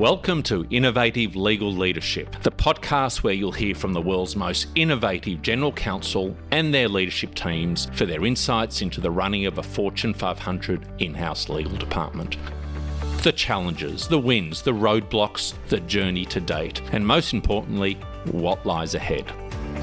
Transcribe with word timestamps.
Welcome 0.00 0.42
to 0.44 0.66
Innovative 0.70 1.36
Legal 1.36 1.70
Leadership, 1.70 2.34
the 2.40 2.50
podcast 2.50 3.22
where 3.22 3.34
you'll 3.34 3.52
hear 3.52 3.74
from 3.74 3.92
the 3.92 4.00
world's 4.00 4.34
most 4.34 4.68
innovative 4.74 5.42
general 5.42 5.72
counsel 5.72 6.34
and 6.52 6.72
their 6.72 6.88
leadership 6.88 7.34
teams 7.34 7.84
for 7.92 8.06
their 8.06 8.24
insights 8.24 8.80
into 8.80 9.02
the 9.02 9.10
running 9.10 9.44
of 9.44 9.58
a 9.58 9.62
Fortune 9.62 10.14
500 10.14 10.88
in 11.02 11.12
house 11.12 11.50
legal 11.50 11.76
department. 11.76 12.38
The 13.22 13.32
challenges, 13.32 14.08
the 14.08 14.18
wins, 14.18 14.62
the 14.62 14.72
roadblocks, 14.72 15.52
the 15.68 15.80
journey 15.80 16.24
to 16.24 16.40
date, 16.40 16.80
and 16.92 17.06
most 17.06 17.34
importantly, 17.34 17.98
what 18.24 18.64
lies 18.64 18.94
ahead. 18.94 19.30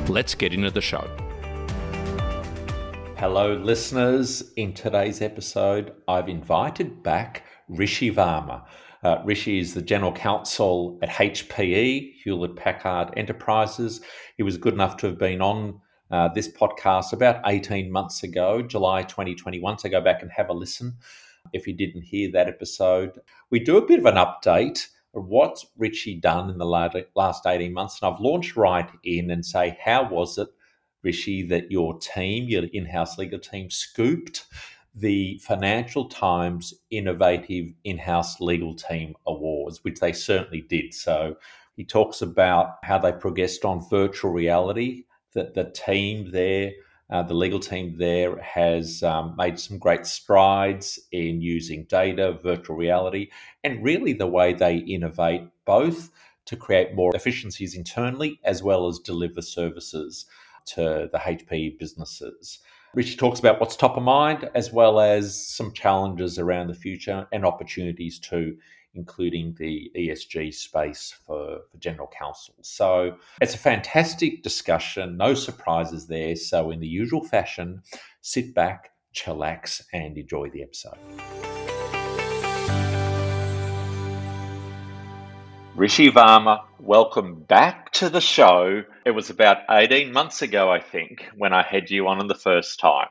Let's 0.09 0.33
get 0.33 0.51
into 0.51 0.71
the 0.71 0.81
show. 0.81 1.07
Hello, 3.17 3.53
listeners. 3.53 4.51
In 4.55 4.73
today's 4.73 5.21
episode, 5.21 5.93
I've 6.07 6.27
invited 6.27 7.03
back 7.03 7.43
Rishi 7.69 8.11
Varma. 8.11 8.63
Uh, 9.07 9.21
Rishi 9.23 9.57
is 9.57 9.73
the 9.73 9.81
general 9.81 10.11
counsel 10.11 10.99
at 11.01 11.07
HPE, 11.07 12.15
Hewlett 12.21 12.57
Packard 12.57 13.13
Enterprises. 13.15 14.01
He 14.35 14.43
was 14.43 14.57
good 14.57 14.73
enough 14.73 14.97
to 14.97 15.07
have 15.07 15.17
been 15.17 15.41
on 15.41 15.79
uh, 16.11 16.27
this 16.35 16.49
podcast 16.49 17.13
about 17.13 17.39
18 17.45 17.89
months 17.89 18.23
ago, 18.23 18.61
July 18.61 19.03
2021. 19.03 19.79
So 19.79 19.87
go 19.87 20.01
back 20.01 20.23
and 20.23 20.31
have 20.31 20.49
a 20.49 20.53
listen 20.53 20.97
if 21.53 21.65
you 21.65 21.73
didn't 21.73 22.01
hear 22.01 22.29
that 22.33 22.49
episode. 22.49 23.17
We 23.49 23.61
do 23.61 23.77
a 23.77 23.85
bit 23.85 23.99
of 23.99 24.05
an 24.07 24.15
update 24.15 24.85
of 25.15 25.25
what's 25.27 25.65
Rishi 25.77 26.15
done 26.15 26.49
in 26.49 26.57
the 26.57 26.65
last 26.65 27.47
18 27.47 27.71
months. 27.71 28.01
And 28.01 28.13
I've 28.13 28.19
launched 28.19 28.57
right 28.57 28.89
in 29.05 29.31
and 29.31 29.45
say, 29.45 29.77
how 29.81 30.09
was 30.09 30.37
it, 30.37 30.49
Rishi, 31.01 31.47
that 31.47 31.71
your 31.71 31.97
team, 31.99 32.49
your 32.49 32.65
in 32.73 32.85
house 32.85 33.17
legal 33.17 33.39
team, 33.39 33.69
scooped 33.69 34.43
the 34.99 35.39
Financial 35.43 36.05
Times 36.05 36.73
Innovative 36.89 37.71
In 37.83 37.99
House 37.99 38.41
Legal 38.41 38.73
Team 38.73 39.15
Awards, 39.27 39.83
which 39.83 39.99
they 39.99 40.11
certainly 40.11 40.61
did. 40.61 40.93
So 40.93 41.37
he 41.75 41.85
talks 41.85 42.21
about 42.21 42.77
how 42.83 42.97
they 42.97 43.11
progressed 43.11 43.63
on 43.63 43.87
virtual 43.89 44.31
reality, 44.31 45.03
that 45.33 45.53
the 45.53 45.65
team 45.65 46.31
there, 46.31 46.71
uh, 47.11 47.21
the 47.21 47.35
legal 47.35 47.59
team 47.59 47.95
there, 47.99 48.37
has 48.41 49.03
um, 49.03 49.35
made 49.37 49.59
some 49.59 49.77
great 49.77 50.07
strides 50.07 50.99
in 51.11 51.41
using 51.41 51.83
data, 51.83 52.33
virtual 52.41 52.75
reality, 52.75 53.29
and 53.63 53.83
really 53.83 54.13
the 54.13 54.25
way 54.25 54.53
they 54.53 54.77
innovate 54.77 55.43
both 55.65 56.09
to 56.45 56.55
create 56.55 56.95
more 56.95 57.15
efficiencies 57.15 57.75
internally 57.75 58.39
as 58.43 58.63
well 58.63 58.87
as 58.87 58.97
deliver 58.97 59.41
services 59.41 60.25
to 60.65 61.07
the 61.11 61.19
HP 61.19 61.77
businesses. 61.77 62.59
Rishi 62.93 63.15
talks 63.15 63.39
about 63.39 63.59
what's 63.59 63.75
top 63.75 63.97
of 63.97 64.03
mind, 64.03 64.49
as 64.55 64.71
well 64.71 64.99
as 64.99 65.45
some 65.45 65.71
challenges 65.71 66.39
around 66.39 66.67
the 66.67 66.73
future 66.73 67.27
and 67.31 67.45
opportunities 67.45 68.17
too, 68.19 68.57
including 68.95 69.55
the 69.59 69.91
ESG 69.95 70.53
space 70.53 71.13
for, 71.25 71.59
for 71.69 71.77
general 71.77 72.09
counsel. 72.17 72.55
So 72.61 73.17
it's 73.41 73.55
a 73.55 73.59
fantastic 73.59 74.41
discussion, 74.41 75.17
no 75.17 75.33
surprises 75.33 76.07
there. 76.07 76.35
So, 76.35 76.71
in 76.71 76.79
the 76.79 76.87
usual 76.87 77.23
fashion, 77.23 77.83
sit 78.21 78.55
back, 78.55 78.91
chillax, 79.13 79.83
and 79.93 80.17
enjoy 80.17 80.49
the 80.49 80.63
episode. 80.63 80.97
Rishi 85.77 86.09
Varma, 86.09 86.63
welcome 86.79 87.35
back 87.35 87.91
to 87.91 88.09
the 88.09 88.19
show. 88.19 88.83
It 89.05 89.11
was 89.11 89.29
about 89.29 89.57
18 89.69 90.11
months 90.11 90.41
ago, 90.41 90.71
I 90.71 90.79
think, 90.79 91.23
when 91.37 91.53
I 91.53 91.61
had 91.61 91.91
you 91.91 92.07
on 92.07 92.27
the 92.27 92.33
first 92.33 92.79
time. 92.79 93.09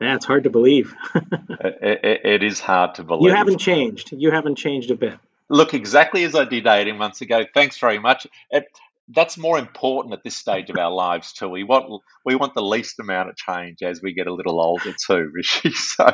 Yeah, 0.00 0.14
it's 0.14 0.24
hard 0.24 0.44
to 0.44 0.50
believe. 0.50 0.94
it, 1.16 2.00
it, 2.04 2.20
it 2.24 2.42
is 2.44 2.60
hard 2.60 2.94
to 2.94 3.02
believe. 3.02 3.32
You 3.32 3.36
haven't 3.36 3.58
changed. 3.58 4.12
You 4.12 4.30
haven't 4.30 4.54
changed 4.54 4.92
a 4.92 4.94
bit. 4.94 5.18
Look, 5.48 5.74
exactly 5.74 6.22
as 6.22 6.36
I 6.36 6.44
did 6.44 6.64
18 6.64 6.96
months 6.96 7.22
ago. 7.22 7.44
Thanks 7.52 7.76
very 7.76 7.98
much. 7.98 8.24
It, 8.52 8.66
that's 9.08 9.36
more 9.36 9.58
important 9.58 10.14
at 10.14 10.22
this 10.22 10.36
stage 10.36 10.70
of 10.70 10.78
our 10.78 10.92
lives 10.92 11.32
too. 11.32 11.48
We 11.48 11.64
want 11.64 12.02
we 12.24 12.36
want 12.36 12.54
the 12.54 12.62
least 12.62 13.00
amount 13.00 13.30
of 13.30 13.36
change 13.36 13.82
as 13.82 14.00
we 14.00 14.12
get 14.12 14.28
a 14.28 14.32
little 14.32 14.60
older 14.60 14.92
too, 14.92 15.28
Rishi. 15.34 15.70
So, 15.74 16.08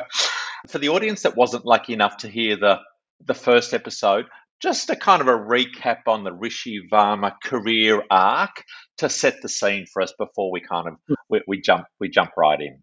for 0.67 0.79
the 0.79 0.89
audience 0.89 1.21
that 1.21 1.37
wasn't 1.37 1.67
lucky 1.67 1.93
enough 1.93 2.17
to 2.17 2.27
hear 2.27 2.57
the 2.57 2.79
the 3.25 3.33
first 3.35 3.73
episode, 3.73 4.25
just 4.61 4.89
a 4.89 4.95
kind 4.95 5.21
of 5.21 5.27
a 5.27 5.37
recap 5.37 6.07
on 6.07 6.23
the 6.23 6.33
Rishi 6.33 6.81
Varma 6.91 7.33
career 7.43 8.03
arc 8.09 8.63
to 8.97 9.09
set 9.09 9.41
the 9.41 9.49
scene 9.49 9.85
for 9.85 10.01
us 10.01 10.13
before 10.17 10.51
we 10.51 10.61
kind 10.61 10.87
of 10.87 11.17
we, 11.29 11.41
we 11.47 11.61
jump 11.61 11.85
we 11.99 12.09
jump 12.09 12.31
right 12.37 12.59
in. 12.59 12.81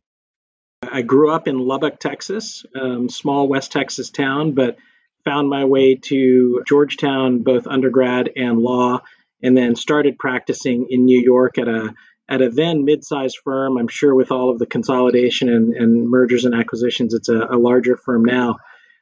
I 0.82 1.02
grew 1.02 1.30
up 1.30 1.48
in 1.48 1.58
Lubbock, 1.58 1.98
Texas, 1.98 2.64
um, 2.80 3.08
small 3.08 3.48
West 3.48 3.72
Texas 3.72 4.10
town, 4.10 4.52
but 4.52 4.76
found 5.24 5.48
my 5.48 5.64
way 5.64 5.96
to 5.96 6.62
Georgetown, 6.66 7.42
both 7.42 7.66
undergrad 7.66 8.30
and 8.36 8.58
law, 8.58 9.00
and 9.42 9.56
then 9.56 9.74
started 9.74 10.18
practicing 10.18 10.86
in 10.90 11.04
New 11.04 11.20
York 11.20 11.58
at 11.58 11.68
a 11.68 11.94
at 12.28 12.42
a 12.42 12.50
then 12.50 12.84
mid-sized 12.84 13.38
firm. 13.44 13.78
I'm 13.78 13.88
sure 13.88 14.14
with 14.14 14.32
all 14.32 14.50
of 14.50 14.58
the 14.58 14.66
consolidation 14.66 15.48
and, 15.48 15.74
and 15.74 16.08
mergers 16.08 16.44
and 16.44 16.54
acquisitions, 16.54 17.14
it's 17.14 17.28
a, 17.28 17.38
a 17.38 17.56
larger 17.56 17.96
firm 17.96 18.24
now. 18.24 18.56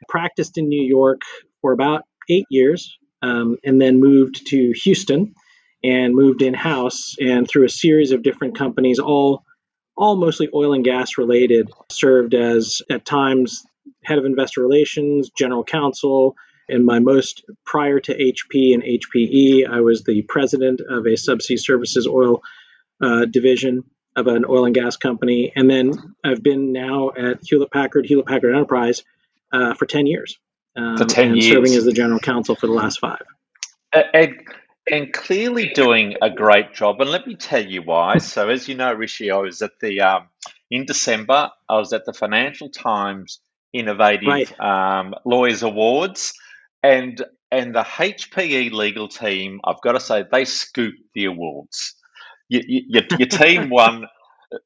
Practiced 0.08 0.58
in 0.58 0.68
New 0.68 0.82
York 0.82 1.22
for 1.62 1.72
about 1.72 2.02
eight 2.28 2.46
years, 2.50 2.98
um, 3.22 3.56
and 3.64 3.80
then 3.80 4.00
moved 4.00 4.46
to 4.48 4.72
Houston 4.82 5.34
and 5.82 6.14
moved 6.14 6.42
in 6.42 6.54
house. 6.54 7.14
And 7.20 7.48
through 7.48 7.64
a 7.64 7.70
series 7.70 8.12
of 8.12 8.22
different 8.22 8.56
companies, 8.56 8.98
all 8.98 9.44
all 9.96 10.16
mostly 10.16 10.48
oil 10.52 10.72
and 10.72 10.84
gas 10.84 11.18
related, 11.18 11.70
served 11.88 12.34
as 12.34 12.82
at 12.90 13.04
times 13.04 13.62
head 14.02 14.18
of 14.18 14.24
investor 14.24 14.60
relations, 14.60 15.30
general 15.36 15.62
counsel. 15.62 16.34
And 16.68 16.84
my 16.84 16.98
most 16.98 17.44
prior 17.64 18.00
to 18.00 18.14
HP 18.14 18.74
and 18.74 18.82
HPE, 18.82 19.68
I 19.68 19.80
was 19.80 20.02
the 20.02 20.22
president 20.22 20.80
of 20.80 21.04
a 21.04 21.10
subsea 21.10 21.58
services 21.58 22.06
oil 22.06 22.42
uh, 23.00 23.26
division 23.26 23.84
of 24.16 24.26
an 24.26 24.44
oil 24.48 24.64
and 24.64 24.74
gas 24.74 24.96
company. 24.96 25.52
And 25.54 25.68
then 25.68 25.92
I've 26.24 26.42
been 26.42 26.72
now 26.72 27.10
at 27.10 27.40
Hewlett 27.42 27.70
Packard, 27.70 28.06
Hewlett 28.06 28.26
Packard 28.26 28.54
Enterprise 28.54 29.02
uh, 29.52 29.74
for 29.74 29.86
10 29.86 30.06
years 30.06 30.38
um, 30.76 30.96
for 30.96 31.04
10 31.04 31.36
years. 31.36 31.48
serving 31.48 31.74
as 31.74 31.84
the 31.84 31.92
general 31.92 32.20
counsel 32.20 32.54
for 32.54 32.66
the 32.66 32.72
last 32.72 33.00
five. 33.00 33.22
And, 33.92 34.40
and 34.90 35.12
clearly 35.12 35.70
doing 35.74 36.16
a 36.20 36.30
great 36.30 36.74
job. 36.74 37.00
And 37.00 37.10
let 37.10 37.26
me 37.26 37.36
tell 37.36 37.64
you 37.64 37.82
why. 37.82 38.18
So, 38.18 38.48
as 38.48 38.68
you 38.68 38.74
know, 38.74 38.92
Rishi, 38.92 39.30
I 39.30 39.38
was 39.38 39.62
at 39.62 39.78
the, 39.80 40.00
um, 40.00 40.28
in 40.70 40.86
December, 40.86 41.50
I 41.68 41.76
was 41.76 41.92
at 41.92 42.04
the 42.04 42.12
Financial 42.12 42.68
Times 42.68 43.40
Innovative 43.72 44.28
right. 44.28 44.60
um, 44.60 45.14
Lawyers 45.24 45.62
Awards. 45.62 46.34
And 46.82 47.24
and 47.54 47.74
the 47.74 47.82
HPE 47.82 48.72
legal 48.72 49.06
team, 49.06 49.60
I've 49.64 49.80
got 49.80 49.92
to 49.92 50.00
say, 50.00 50.24
they 50.30 50.44
scooped 50.44 50.98
the 51.14 51.26
awards. 51.26 51.94
Your, 52.48 52.62
your, 52.66 53.02
your 53.16 53.28
team 53.28 53.70
won 53.70 54.06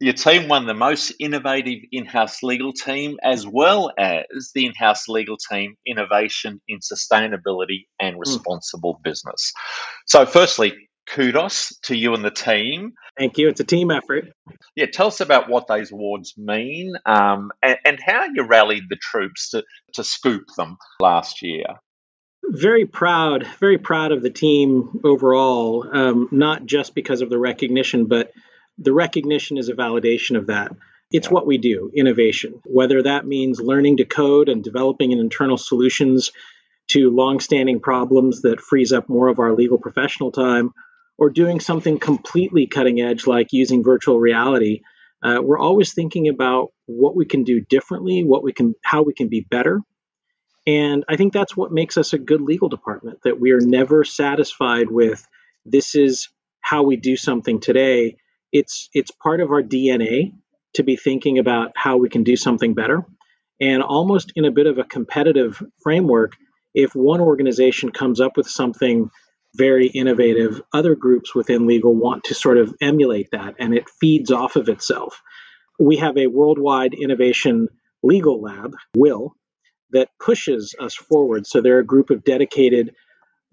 your 0.00 0.14
team 0.14 0.48
won 0.48 0.66
the 0.66 0.74
most 0.74 1.12
innovative 1.18 1.80
in 1.92 2.06
house 2.06 2.42
legal 2.42 2.72
team, 2.72 3.18
as 3.22 3.46
well 3.46 3.90
as 3.98 4.50
the 4.54 4.66
in 4.66 4.74
house 4.74 5.08
legal 5.08 5.36
team 5.36 5.76
innovation 5.86 6.60
in 6.68 6.78
sustainability 6.78 7.86
and 8.00 8.14
hmm. 8.14 8.20
responsible 8.20 8.94
mm. 8.94 9.02
business. 9.02 9.52
So, 10.06 10.26
firstly, 10.26 10.74
kudos 11.08 11.78
to 11.84 11.96
you 11.96 12.14
and 12.14 12.24
the 12.24 12.30
team. 12.30 12.92
Thank 13.18 13.38
you. 13.38 13.48
It's 13.48 13.60
a 13.60 13.64
team 13.64 13.90
effort. 13.90 14.26
Yeah, 14.76 14.86
tell 14.86 15.08
us 15.08 15.20
about 15.20 15.48
what 15.48 15.66
those 15.66 15.90
awards 15.90 16.34
mean 16.36 16.94
um, 17.06 17.50
and, 17.62 17.78
and 17.84 17.98
how 18.04 18.26
you 18.32 18.44
rallied 18.44 18.84
the 18.88 18.96
troops 18.96 19.50
to, 19.50 19.64
to 19.94 20.04
scoop 20.04 20.44
them 20.56 20.76
last 21.00 21.42
year 21.42 21.64
very 22.50 22.86
proud, 22.86 23.46
very 23.58 23.78
proud 23.78 24.12
of 24.12 24.22
the 24.22 24.30
team 24.30 25.00
overall, 25.04 25.86
um, 25.92 26.28
not 26.30 26.64
just 26.66 26.94
because 26.94 27.20
of 27.20 27.30
the 27.30 27.38
recognition, 27.38 28.06
but 28.06 28.32
the 28.78 28.92
recognition 28.92 29.58
is 29.58 29.68
a 29.68 29.74
validation 29.74 30.36
of 30.36 30.46
that. 30.46 30.72
It's 31.10 31.30
what 31.30 31.46
we 31.46 31.58
do, 31.58 31.90
innovation, 31.94 32.60
whether 32.64 33.02
that 33.02 33.26
means 33.26 33.60
learning 33.60 33.96
to 33.98 34.04
code 34.04 34.48
and 34.48 34.62
developing 34.62 35.12
an 35.12 35.18
internal 35.18 35.56
solutions 35.56 36.32
to 36.88 37.10
long-standing 37.10 37.80
problems 37.80 38.42
that 38.42 38.60
frees 38.60 38.92
up 38.92 39.08
more 39.08 39.28
of 39.28 39.38
our 39.38 39.54
legal 39.54 39.78
professional 39.78 40.32
time, 40.32 40.72
or 41.16 41.30
doing 41.30 41.60
something 41.60 41.98
completely 41.98 42.66
cutting 42.66 43.00
edge 43.00 43.26
like 43.26 43.48
using 43.52 43.82
virtual 43.82 44.20
reality. 44.20 44.82
Uh, 45.22 45.40
we're 45.42 45.58
always 45.58 45.92
thinking 45.92 46.28
about 46.28 46.68
what 46.86 47.16
we 47.16 47.26
can 47.26 47.42
do 47.42 47.60
differently, 47.60 48.22
what 48.22 48.44
we 48.44 48.52
can, 48.52 48.74
how 48.84 49.02
we 49.02 49.12
can 49.12 49.28
be 49.28 49.40
better. 49.40 49.80
And 50.66 51.04
I 51.08 51.16
think 51.16 51.32
that's 51.32 51.56
what 51.56 51.72
makes 51.72 51.96
us 51.96 52.12
a 52.12 52.18
good 52.18 52.40
legal 52.40 52.68
department. 52.68 53.20
That 53.24 53.40
we 53.40 53.52
are 53.52 53.60
never 53.60 54.04
satisfied 54.04 54.90
with 54.90 55.26
this 55.64 55.94
is 55.94 56.28
how 56.60 56.82
we 56.82 56.96
do 56.96 57.16
something 57.16 57.60
today 57.60 58.16
it's 58.52 58.88
it's 58.94 59.10
part 59.10 59.40
of 59.40 59.50
our 59.50 59.62
DNA 59.62 60.32
to 60.74 60.82
be 60.82 60.96
thinking 60.96 61.38
about 61.38 61.72
how 61.76 61.96
we 61.96 62.08
can 62.08 62.24
do 62.24 62.36
something 62.36 62.74
better. 62.74 63.04
And 63.60 63.82
almost 63.82 64.32
in 64.36 64.44
a 64.44 64.50
bit 64.50 64.66
of 64.66 64.78
a 64.78 64.84
competitive 64.84 65.62
framework, 65.82 66.36
if 66.74 66.94
one 66.94 67.20
organization 67.20 67.90
comes 67.90 68.20
up 68.20 68.36
with 68.36 68.46
something 68.46 69.10
very 69.56 69.88
innovative, 69.88 70.60
other 70.72 70.94
groups 70.94 71.34
within 71.34 71.66
legal 71.66 71.94
want 71.94 72.24
to 72.24 72.34
sort 72.34 72.58
of 72.58 72.74
emulate 72.80 73.28
that 73.32 73.56
and 73.58 73.74
it 73.74 73.88
feeds 73.88 74.30
off 74.30 74.56
of 74.56 74.68
itself. 74.68 75.20
We 75.80 75.96
have 75.96 76.16
a 76.16 76.26
worldwide 76.26 76.94
innovation 76.94 77.68
legal 78.02 78.40
lab, 78.40 78.74
WILL, 78.96 79.34
that 79.90 80.08
pushes 80.20 80.74
us 80.78 80.94
forward. 80.94 81.46
So 81.46 81.60
they're 81.60 81.78
a 81.78 81.86
group 81.86 82.10
of 82.10 82.24
dedicated 82.24 82.94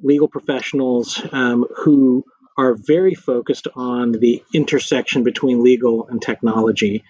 legal 0.01 0.27
professionals 0.27 1.21
um, 1.31 1.65
who 1.77 2.25
are 2.57 2.75
very 2.75 3.15
focused 3.15 3.67
on 3.75 4.13
the 4.13 4.43
intersection 4.53 5.23
between 5.23 5.63
legal 5.63 6.07
and 6.07 6.21
technology. 6.21 7.03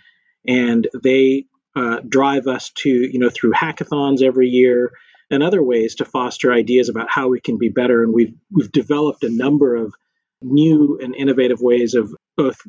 And 0.48 0.88
they 1.04 1.46
uh, 1.76 2.00
drive 2.08 2.48
us 2.48 2.72
to, 2.78 2.90
you 2.90 3.20
know, 3.20 3.30
through 3.30 3.54
hackathons 3.54 4.22
every 4.22 4.48
year 4.48 4.92
and 5.30 5.44
other 5.44 5.62
ways 5.62 5.96
to 5.96 6.06
foster 6.06 6.54
ideas 6.54 6.90
about 6.90 7.10
how 7.10 7.28
we 7.28 7.40
can 7.40 7.58
be 7.58 7.70
better. 7.70 8.04
And 8.04 8.14
we've 8.14 8.34
we've 8.52 8.72
developed 8.72 9.24
a 9.24 9.30
number 9.30 9.76
of 9.76 9.94
new 10.42 11.00
and 11.02 11.16
innovative 11.16 11.60
ways 11.62 11.96
of 11.96 12.14
both 12.38 12.62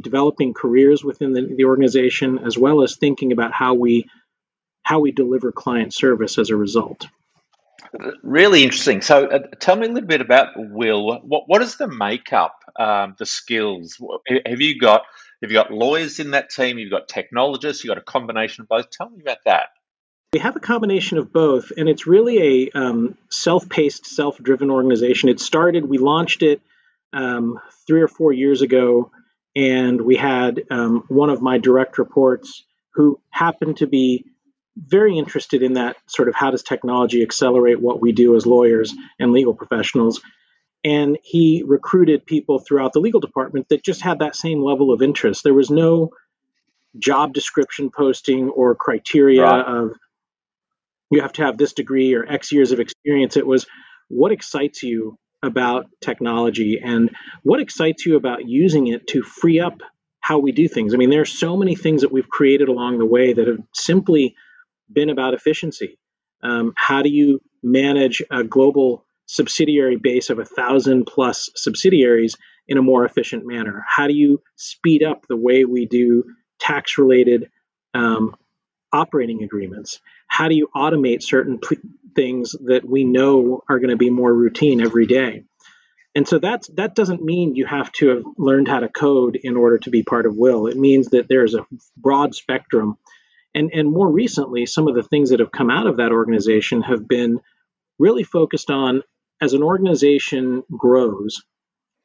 developing 0.00 0.54
careers 0.54 1.02
within 1.02 1.32
the, 1.32 1.54
the 1.56 1.64
organization 1.64 2.38
as 2.38 2.56
well 2.58 2.82
as 2.82 2.96
thinking 2.96 3.32
about 3.32 3.52
how 3.52 3.74
we 3.74 4.08
how 4.82 5.00
we 5.00 5.12
deliver 5.12 5.50
client 5.50 5.94
service 5.94 6.38
as 6.38 6.50
a 6.50 6.56
result. 6.56 7.06
Really 8.22 8.64
interesting. 8.64 9.02
So, 9.02 9.26
uh, 9.26 9.38
tell 9.60 9.76
me 9.76 9.86
a 9.86 9.90
little 9.90 10.08
bit 10.08 10.20
about 10.20 10.48
Will. 10.56 11.20
What 11.22 11.48
what 11.48 11.62
is 11.62 11.76
the 11.76 11.88
makeup, 11.88 12.56
um, 12.78 13.14
the 13.18 13.26
skills? 13.26 14.00
Have 14.46 14.60
you 14.60 14.78
got 14.78 15.02
have 15.42 15.50
you 15.50 15.54
got 15.54 15.70
lawyers 15.70 16.18
in 16.18 16.32
that 16.32 16.50
team? 16.50 16.78
You've 16.78 16.90
got 16.90 17.08
technologists. 17.08 17.84
You've 17.84 17.90
got 17.90 17.98
a 17.98 18.04
combination 18.04 18.62
of 18.62 18.68
both. 18.68 18.90
Tell 18.90 19.10
me 19.10 19.20
about 19.20 19.38
that. 19.44 19.68
We 20.32 20.40
have 20.40 20.56
a 20.56 20.60
combination 20.60 21.18
of 21.18 21.32
both, 21.32 21.70
and 21.76 21.88
it's 21.88 22.08
really 22.08 22.66
a 22.74 22.78
um, 22.78 23.16
self-paced, 23.30 24.06
self-driven 24.06 24.70
organization. 24.70 25.28
It 25.28 25.38
started. 25.38 25.88
We 25.88 25.98
launched 25.98 26.42
it 26.42 26.60
um, 27.12 27.60
three 27.86 28.02
or 28.02 28.08
four 28.08 28.32
years 28.32 28.60
ago, 28.60 29.12
and 29.54 30.00
we 30.00 30.16
had 30.16 30.62
um, 30.70 31.04
one 31.06 31.30
of 31.30 31.40
my 31.40 31.58
direct 31.58 31.98
reports 31.98 32.64
who 32.94 33.20
happened 33.30 33.76
to 33.76 33.86
be 33.86 34.24
very 34.76 35.16
interested 35.18 35.62
in 35.62 35.74
that 35.74 35.96
sort 36.06 36.28
of 36.28 36.34
how 36.34 36.50
does 36.50 36.62
technology 36.62 37.22
accelerate 37.22 37.80
what 37.80 38.00
we 38.00 38.12
do 38.12 38.36
as 38.36 38.46
lawyers 38.46 38.92
and 39.18 39.32
legal 39.32 39.54
professionals. 39.54 40.20
And 40.82 41.18
he 41.22 41.62
recruited 41.66 42.26
people 42.26 42.58
throughout 42.58 42.92
the 42.92 43.00
legal 43.00 43.20
department 43.20 43.68
that 43.68 43.84
just 43.84 44.02
had 44.02 44.18
that 44.18 44.36
same 44.36 44.62
level 44.62 44.92
of 44.92 45.00
interest. 45.00 45.44
There 45.44 45.54
was 45.54 45.70
no 45.70 46.10
job 46.98 47.32
description 47.32 47.90
posting 47.90 48.50
or 48.50 48.74
criteria 48.74 49.42
right. 49.42 49.64
of 49.64 49.92
you 51.10 51.22
have 51.22 51.32
to 51.34 51.44
have 51.44 51.56
this 51.56 51.72
degree 51.72 52.14
or 52.14 52.26
X 52.26 52.52
years 52.52 52.72
of 52.72 52.80
experience. 52.80 53.36
It 53.36 53.46
was 53.46 53.66
what 54.08 54.32
excites 54.32 54.82
you 54.82 55.18
about 55.42 55.86
technology 56.00 56.80
and 56.82 57.14
what 57.42 57.60
excites 57.60 58.04
you 58.04 58.16
about 58.16 58.48
using 58.48 58.88
it 58.88 59.06
to 59.08 59.22
free 59.22 59.60
up 59.60 59.80
how 60.20 60.38
we 60.38 60.52
do 60.52 60.68
things. 60.68 60.94
I 60.94 60.96
mean, 60.96 61.10
there 61.10 61.20
are 61.20 61.26
so 61.26 61.56
many 61.56 61.74
things 61.74 62.00
that 62.00 62.10
we've 62.10 62.28
created 62.28 62.68
along 62.68 62.98
the 62.98 63.06
way 63.06 63.32
that 63.34 63.46
have 63.46 63.58
simply 63.74 64.34
been 64.92 65.10
about 65.10 65.34
efficiency. 65.34 65.98
Um, 66.42 66.72
how 66.76 67.02
do 67.02 67.08
you 67.08 67.40
manage 67.62 68.22
a 68.30 68.44
global 68.44 69.04
subsidiary 69.26 69.96
base 69.96 70.30
of 70.30 70.38
a 70.38 70.44
thousand 70.44 71.06
plus 71.06 71.50
subsidiaries 71.56 72.36
in 72.68 72.78
a 72.78 72.82
more 72.82 73.04
efficient 73.04 73.46
manner? 73.46 73.84
How 73.88 74.06
do 74.06 74.14
you 74.14 74.42
speed 74.56 75.02
up 75.02 75.26
the 75.28 75.36
way 75.36 75.64
we 75.64 75.86
do 75.86 76.24
tax 76.60 76.98
related 76.98 77.50
um, 77.94 78.36
operating 78.92 79.42
agreements? 79.42 80.00
How 80.28 80.48
do 80.48 80.54
you 80.54 80.68
automate 80.74 81.22
certain 81.22 81.58
p- 81.58 81.78
things 82.14 82.52
that 82.66 82.88
we 82.88 83.04
know 83.04 83.62
are 83.68 83.78
going 83.78 83.90
to 83.90 83.96
be 83.96 84.10
more 84.10 84.32
routine 84.32 84.80
every 84.80 85.06
day? 85.06 85.44
And 86.14 86.28
so 86.28 86.38
that's 86.38 86.68
that 86.76 86.94
doesn't 86.94 87.24
mean 87.24 87.56
you 87.56 87.66
have 87.66 87.90
to 87.92 88.08
have 88.08 88.22
learned 88.38 88.68
how 88.68 88.80
to 88.80 88.88
code 88.88 89.36
in 89.42 89.56
order 89.56 89.78
to 89.78 89.90
be 89.90 90.04
part 90.04 90.26
of 90.26 90.36
Will. 90.36 90.68
It 90.68 90.76
means 90.76 91.08
that 91.08 91.26
there's 91.28 91.54
a 91.54 91.66
broad 91.96 92.34
spectrum 92.34 92.98
and, 93.54 93.70
and 93.72 93.90
more 93.90 94.10
recently, 94.10 94.66
some 94.66 94.88
of 94.88 94.94
the 94.94 95.02
things 95.02 95.30
that 95.30 95.40
have 95.40 95.52
come 95.52 95.70
out 95.70 95.86
of 95.86 95.98
that 95.98 96.12
organization 96.12 96.82
have 96.82 97.06
been 97.06 97.40
really 97.98 98.24
focused 98.24 98.70
on 98.70 99.02
as 99.40 99.52
an 99.52 99.62
organization 99.62 100.62
grows 100.70 101.42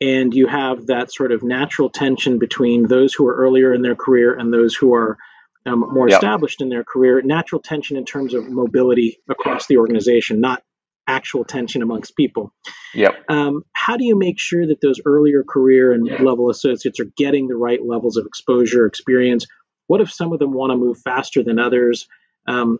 and 0.01 0.33
you 0.33 0.47
have 0.47 0.87
that 0.87 1.11
sort 1.11 1.31
of 1.31 1.43
natural 1.43 1.89
tension 1.89 2.39
between 2.39 2.87
those 2.87 3.13
who 3.13 3.27
are 3.27 3.35
earlier 3.35 3.73
in 3.73 3.81
their 3.81 3.95
career 3.95 4.33
and 4.33 4.53
those 4.53 4.75
who 4.75 4.93
are 4.93 5.17
um, 5.65 5.79
more 5.91 6.07
yep. 6.07 6.17
established 6.17 6.61
in 6.61 6.69
their 6.69 6.83
career, 6.83 7.21
natural 7.21 7.61
tension 7.61 7.97
in 7.97 8.05
terms 8.05 8.33
of 8.33 8.49
mobility 8.49 9.19
across 9.29 9.67
the 9.67 9.77
organization, 9.77 10.39
not 10.39 10.63
actual 11.05 11.43
tension 11.43 11.81
amongst 11.81 12.15
people. 12.15 12.53
Yep. 12.93 13.25
Um, 13.29 13.63
how 13.73 13.97
do 13.97 14.05
you 14.05 14.17
make 14.17 14.39
sure 14.39 14.67
that 14.67 14.79
those 14.79 15.01
earlier 15.05 15.43
career 15.43 15.91
and 15.91 16.07
level 16.23 16.49
associates 16.49 16.99
are 16.99 17.11
getting 17.17 17.47
the 17.47 17.57
right 17.57 17.83
levels 17.83 18.15
of 18.15 18.25
exposure, 18.25 18.85
experience, 18.85 19.47
what 19.89 20.01
if 20.01 20.13
some 20.13 20.33
of 20.33 20.39
them 20.39 20.53
want 20.53 20.71
to 20.71 20.77
move 20.77 20.99
faster 20.99 21.41
than 21.43 21.57
others? 21.57 22.07
Um, 22.47 22.77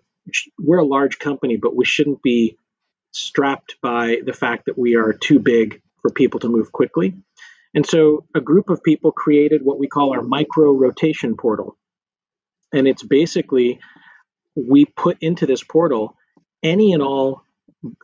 we're 0.59 0.77
a 0.77 0.85
large 0.85 1.17
company, 1.17 1.57
but 1.57 1.75
we 1.75 1.83
shouldn't 1.83 2.21
be 2.21 2.56
strapped 3.11 3.77
by 3.81 4.17
the 4.23 4.31
fact 4.31 4.67
that 4.67 4.77
we 4.77 4.95
are 4.95 5.11
too 5.11 5.39
big 5.39 5.81
for 6.03 6.11
people 6.11 6.39
to 6.41 6.50
move 6.50 6.71
quickly. 6.71 7.15
And 7.73 7.83
so 7.83 8.25
a 8.35 8.41
group 8.41 8.69
of 8.69 8.83
people 8.83 9.11
created 9.11 9.65
what 9.65 9.79
we 9.79 9.88
call 9.88 10.13
our 10.13 10.21
micro 10.21 10.71
rotation 10.71 11.35
portal. 11.35 11.79
And 12.71 12.88
it's 12.88 13.01
basically 13.01 13.79
we 14.56 14.85
put 14.85 15.17
into 15.19 15.47
this 15.47 15.63
portal 15.63 16.15
any 16.61 16.94
and 16.94 17.01
all 17.01 17.41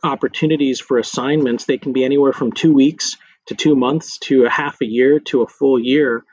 opportunities 0.02 0.80
for 0.80 0.98
assignments. 0.98 1.64
They 1.64 1.78
can 1.78 1.92
be 1.92 2.04
anywhere 2.04 2.32
from 2.32 2.50
two 2.50 2.74
weeks 2.74 3.16
to 3.46 3.54
two 3.54 3.76
months 3.76 4.18
to 4.18 4.46
a 4.46 4.50
half 4.50 4.80
a 4.82 4.86
year 4.86 5.20
to 5.20 5.42
a 5.42 5.46
full 5.46 5.78
year. 5.78 6.24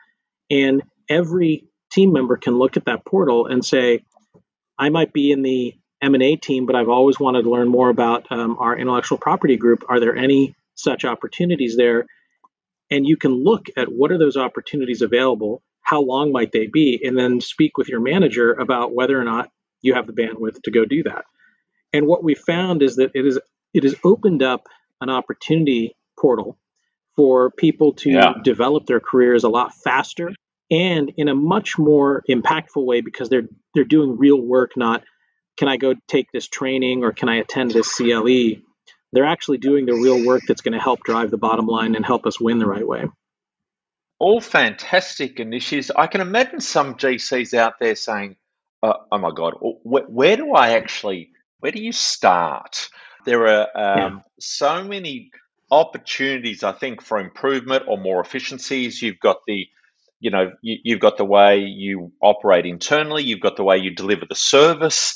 And 0.50 0.82
every 1.08 1.68
team 1.94 2.12
member 2.12 2.38
can 2.38 2.58
look 2.58 2.76
at 2.78 2.86
that 2.86 3.06
portal 3.06 3.48
and 3.48 3.64
say, 3.64 4.04
I 4.78 4.90
might 4.90 5.14
be 5.14 5.32
in 5.32 5.44
the 5.44 5.76
M&A 6.02 6.36
team, 6.36 6.66
but 6.66 6.76
I've 6.76 6.90
always 6.90 7.20
wanted 7.20 7.44
to 7.44 7.52
learn 7.52 7.70
more 7.70 7.90
about 7.90 8.30
um, 8.32 8.58
our 8.60 8.78
intellectual 8.78 9.18
property 9.18 9.56
group. 9.56 9.86
Are 9.88 10.00
there 10.00 10.16
any 10.16 10.56
such 10.76 11.06
opportunities 11.06 11.78
there? 11.78 12.06
And 12.92 13.08
you 13.08 13.16
can 13.16 13.32
look 13.32 13.68
at 13.78 13.88
what 13.88 14.12
are 14.12 14.18
those 14.18 14.36
opportunities 14.36 15.02
available, 15.02 15.62
how 15.82 16.02
long 16.02 16.32
might 16.32 16.52
they 16.52 16.68
be, 16.68 17.00
and 17.04 17.18
then 17.18 17.40
speak 17.40 17.78
with 17.78 17.88
your 17.88 18.02
manager 18.02 18.52
about 18.52 18.94
whether 18.94 19.20
or 19.20 19.24
not 19.24 19.50
you 19.82 19.94
have 19.94 20.08
the 20.08 20.14
bandwidth 20.14 20.62
to 20.64 20.72
go 20.72 20.86
do 20.86 21.04
that. 21.04 21.26
And 21.94 22.08
what 22.08 22.24
we 22.24 22.36
found 22.36 22.82
is 22.82 22.96
that 22.98 23.12
it 23.14 23.26
is 23.26 23.40
it 23.74 23.84
has 23.84 23.96
opened 24.04 24.44
up 24.44 24.68
an 25.02 25.10
opportunity 25.10 25.96
portal 26.20 26.58
for 27.16 27.52
people 27.52 27.94
to 27.94 28.12
yeah. 28.12 28.34
develop 28.44 28.86
their 28.86 29.00
careers 29.00 29.44
a 29.44 29.50
lot 29.50 29.74
faster 29.74 30.32
and 30.74 31.12
in 31.18 31.28
a 31.28 31.36
much 31.36 31.78
more 31.78 32.24
impactful 32.28 32.84
way 32.84 33.02
because 33.02 33.30
they're 33.30 33.48
they're 33.76 33.84
doing 33.84 34.18
real 34.18 34.42
work 34.42 34.72
not 34.76 35.04
can 35.56 35.68
i 35.68 35.78
go 35.78 35.94
take 36.08 36.28
this 36.34 36.48
training 36.48 37.04
or 37.04 37.12
can 37.12 37.30
i 37.30 37.36
attend 37.36 37.72
this 37.72 37.96
cle 37.96 38.56
they're 39.12 39.26
actually 39.26 39.60
doing 39.60 39.86
the 39.86 39.94
real 39.94 40.26
work 40.26 40.42
that's 40.48 40.62
going 40.62 40.74
to 40.74 40.80
help 40.80 41.04
drive 41.04 41.30
the 41.30 41.38
bottom 41.38 41.68
line 41.68 41.94
and 41.96 42.04
help 42.04 42.26
us 42.26 42.40
win 42.40 42.58
the 42.58 42.66
right 42.66 42.88
way. 42.88 43.06
All 44.18 44.42
fantastic 44.42 45.40
initiatives 45.40 45.92
i 45.96 46.08
can 46.08 46.22
imagine 46.22 46.60
some 46.60 46.96
gcs 46.96 47.54
out 47.54 47.74
there 47.80 47.96
saying 47.96 48.36
uh, 48.82 48.94
oh 49.12 49.18
my 49.18 49.32
god 49.36 49.54
where, 49.84 50.04
where, 50.04 50.38
do 50.38 50.54
i 50.54 50.72
actually 50.72 51.30
where 51.60 51.72
do 51.72 51.82
you 51.82 51.94
start? 51.94 52.90
There 53.26 53.48
are 53.48 53.68
um, 53.74 54.16
yeah. 54.16 54.20
so 54.38 54.84
many 54.84 55.32
opportunities 55.72 56.64
i 56.64 56.72
think 56.72 57.02
for 57.02 57.20
improvement 57.20 57.84
or 57.88 57.98
more 57.98 58.22
efficiencies. 58.22 59.02
You've 59.02 59.20
got 59.20 59.38
the 59.48 59.68
you 60.24 60.32
know 60.32 60.52
you, 60.62 60.78
you've 60.84 61.02
got 61.02 61.18
the 61.18 61.26
way 61.26 61.60
you 61.60 62.12
operate 62.22 62.66
internally 62.66 63.24
you've 63.24 63.42
got 63.42 63.58
the 63.58 63.64
way 63.64 63.78
you 63.78 63.94
deliver 63.94 64.26
the 64.28 64.36
service 64.36 65.16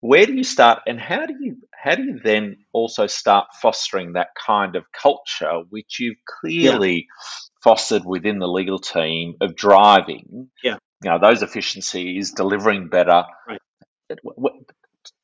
where 0.00 0.26
do 0.26 0.34
you 0.34 0.44
start 0.44 0.80
and 0.86 1.00
how 1.00 1.24
do 1.24 1.34
you 1.40 1.56
how 1.72 1.94
do 1.94 2.02
you 2.02 2.20
then 2.22 2.58
also 2.72 3.06
start 3.06 3.46
fostering 3.60 4.12
that 4.12 4.28
kind 4.46 4.76
of 4.76 4.84
culture 4.92 5.62
which 5.70 5.98
you've 5.98 6.18
clearly 6.40 6.94
yeah. 6.94 7.26
fostered 7.64 8.04
within 8.04 8.38
the 8.38 8.46
legal 8.46 8.78
team 8.78 9.34
of 9.40 9.56
driving 9.56 10.48
yeah 10.62 10.76
you 11.02 11.10
know 11.10 11.18
those 11.18 11.42
efficiencies 11.42 12.32
delivering 12.32 12.88
better 12.88 13.24
right. 13.48 13.60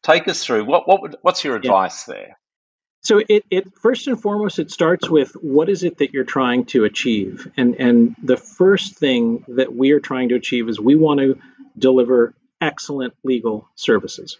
take 0.02 0.26
us 0.26 0.44
through 0.44 0.64
what 0.64 0.88
what 0.88 1.02
would, 1.02 1.16
what's 1.20 1.44
your 1.44 1.54
advice 1.54 2.08
yeah. 2.08 2.14
there 2.14 2.39
so 3.02 3.20
it, 3.26 3.44
it 3.50 3.74
first 3.78 4.06
and 4.08 4.20
foremost 4.20 4.58
it 4.58 4.70
starts 4.70 5.08
with 5.08 5.32
what 5.32 5.68
is 5.70 5.84
it 5.84 5.98
that 5.98 6.12
you're 6.12 6.24
trying 6.24 6.66
to 6.66 6.84
achieve? 6.84 7.50
And 7.56 7.74
and 7.76 8.14
the 8.22 8.36
first 8.36 8.98
thing 8.98 9.44
that 9.48 9.74
we 9.74 9.92
are 9.92 10.00
trying 10.00 10.28
to 10.30 10.34
achieve 10.34 10.68
is 10.68 10.78
we 10.78 10.96
want 10.96 11.20
to 11.20 11.38
deliver 11.78 12.34
excellent 12.60 13.14
legal 13.24 13.68
services. 13.74 14.38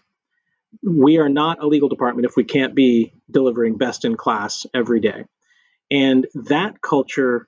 We 0.83 1.17
are 1.17 1.29
not 1.29 1.61
a 1.61 1.67
legal 1.67 1.89
department 1.89 2.27
if 2.27 2.35
we 2.37 2.43
can't 2.43 2.75
be 2.75 3.13
delivering 3.29 3.77
best 3.77 4.05
in 4.05 4.15
class 4.15 4.67
every 4.73 4.99
day. 4.99 5.25
And 5.89 6.27
that 6.35 6.81
culture 6.81 7.47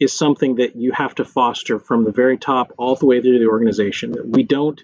is 0.00 0.12
something 0.12 0.56
that 0.56 0.76
you 0.76 0.92
have 0.92 1.14
to 1.14 1.24
foster 1.24 1.78
from 1.78 2.04
the 2.04 2.12
very 2.12 2.36
top 2.36 2.72
all 2.76 2.96
the 2.96 3.06
way 3.06 3.22
through 3.22 3.38
the 3.38 3.46
organization. 3.46 4.32
We 4.32 4.42
don't 4.42 4.82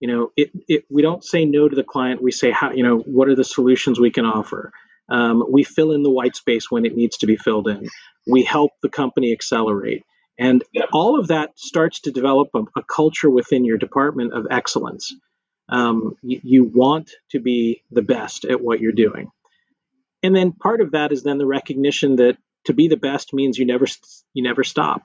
you 0.00 0.08
know 0.08 0.32
it, 0.36 0.50
it 0.66 0.84
we 0.90 1.02
don't 1.02 1.24
say 1.24 1.44
no 1.44 1.68
to 1.68 1.76
the 1.76 1.84
client. 1.84 2.20
We 2.20 2.32
say 2.32 2.50
how 2.50 2.72
you 2.72 2.82
know 2.82 2.98
what 2.98 3.28
are 3.28 3.36
the 3.36 3.44
solutions 3.44 4.00
we 4.00 4.10
can 4.10 4.26
offer 4.26 4.72
um, 5.08 5.44
we 5.50 5.62
fill 5.62 5.92
in 5.92 6.02
the 6.02 6.10
white 6.10 6.36
space 6.36 6.70
when 6.70 6.84
it 6.84 6.96
needs 6.96 7.18
to 7.18 7.26
be 7.26 7.36
filled 7.36 7.68
in. 7.68 7.88
We 8.26 8.42
help 8.42 8.72
the 8.82 8.88
company 8.88 9.32
accelerate. 9.32 10.04
And 10.38 10.62
all 10.92 11.18
of 11.18 11.28
that 11.28 11.58
starts 11.58 12.00
to 12.00 12.10
develop 12.10 12.48
a, 12.54 12.62
a 12.76 12.82
culture 12.82 13.30
within 13.30 13.64
your 13.64 13.78
department 13.78 14.32
of 14.34 14.46
excellence. 14.50 15.14
Um, 15.68 16.16
you, 16.22 16.40
you, 16.44 16.64
want 16.64 17.10
to 17.30 17.40
be 17.40 17.82
the 17.90 18.02
best 18.02 18.44
at 18.44 18.60
what 18.60 18.80
you're 18.80 18.92
doing. 18.92 19.30
And 20.22 20.34
then 20.34 20.52
part 20.52 20.80
of 20.80 20.92
that 20.92 21.10
is 21.10 21.22
then 21.22 21.38
the 21.38 21.46
recognition 21.46 22.16
that 22.16 22.36
to 22.66 22.72
be 22.72 22.88
the 22.88 22.96
best 22.96 23.32
means 23.32 23.58
you 23.58 23.66
never 23.66 23.86
you 24.32 24.42
never 24.42 24.62
stop, 24.62 25.02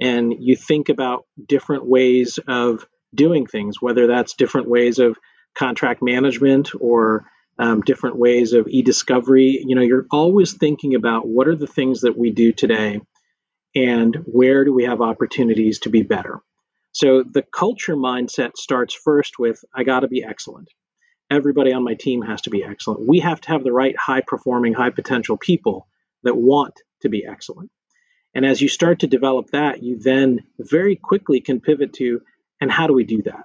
and 0.00 0.34
you 0.38 0.56
think 0.56 0.88
about 0.88 1.24
different 1.46 1.86
ways 1.86 2.38
of 2.46 2.86
doing 3.14 3.46
things, 3.46 3.80
whether 3.80 4.06
that's 4.06 4.34
different 4.34 4.68
ways 4.68 4.98
of 4.98 5.16
contract 5.54 6.02
management 6.02 6.70
or 6.80 7.24
um, 7.58 7.80
different 7.82 8.16
ways 8.16 8.52
of 8.52 8.66
e-discovery. 8.68 9.64
You 9.64 9.76
know, 9.76 9.82
you're 9.82 10.06
always 10.10 10.52
thinking 10.52 10.94
about 10.94 11.26
what 11.26 11.48
are 11.48 11.56
the 11.56 11.66
things 11.66 12.02
that 12.02 12.16
we 12.18 12.30
do 12.30 12.52
today, 12.52 13.00
and 13.74 14.16
where 14.26 14.64
do 14.64 14.72
we 14.72 14.84
have 14.84 15.00
opportunities 15.00 15.80
to 15.80 15.90
be 15.90 16.02
better. 16.02 16.40
So 16.92 17.24
the 17.24 17.42
culture 17.42 17.96
mindset 17.96 18.56
starts 18.56 18.94
first 18.94 19.38
with 19.38 19.64
I 19.74 19.82
got 19.82 20.00
to 20.00 20.08
be 20.08 20.22
excellent. 20.22 20.68
Everybody 21.30 21.72
on 21.72 21.82
my 21.82 21.94
team 21.94 22.22
has 22.22 22.42
to 22.42 22.50
be 22.50 22.62
excellent. 22.62 23.08
We 23.08 23.20
have 23.20 23.40
to 23.42 23.48
have 23.48 23.64
the 23.64 23.72
right 23.72 23.96
high 23.96 24.20
performing, 24.20 24.74
high 24.74 24.90
potential 24.90 25.36
people 25.36 25.88
that 26.22 26.36
want 26.36 26.74
to 27.02 27.08
be 27.08 27.24
excellent. 27.26 27.70
And 28.34 28.44
as 28.44 28.60
you 28.60 28.68
start 28.68 29.00
to 29.00 29.06
develop 29.06 29.50
that, 29.50 29.82
you 29.82 29.98
then 29.98 30.40
very 30.58 30.96
quickly 30.96 31.40
can 31.40 31.60
pivot 31.60 31.94
to 31.94 32.20
and 32.60 32.70
how 32.70 32.86
do 32.86 32.92
we 32.92 33.04
do 33.04 33.22
that? 33.22 33.44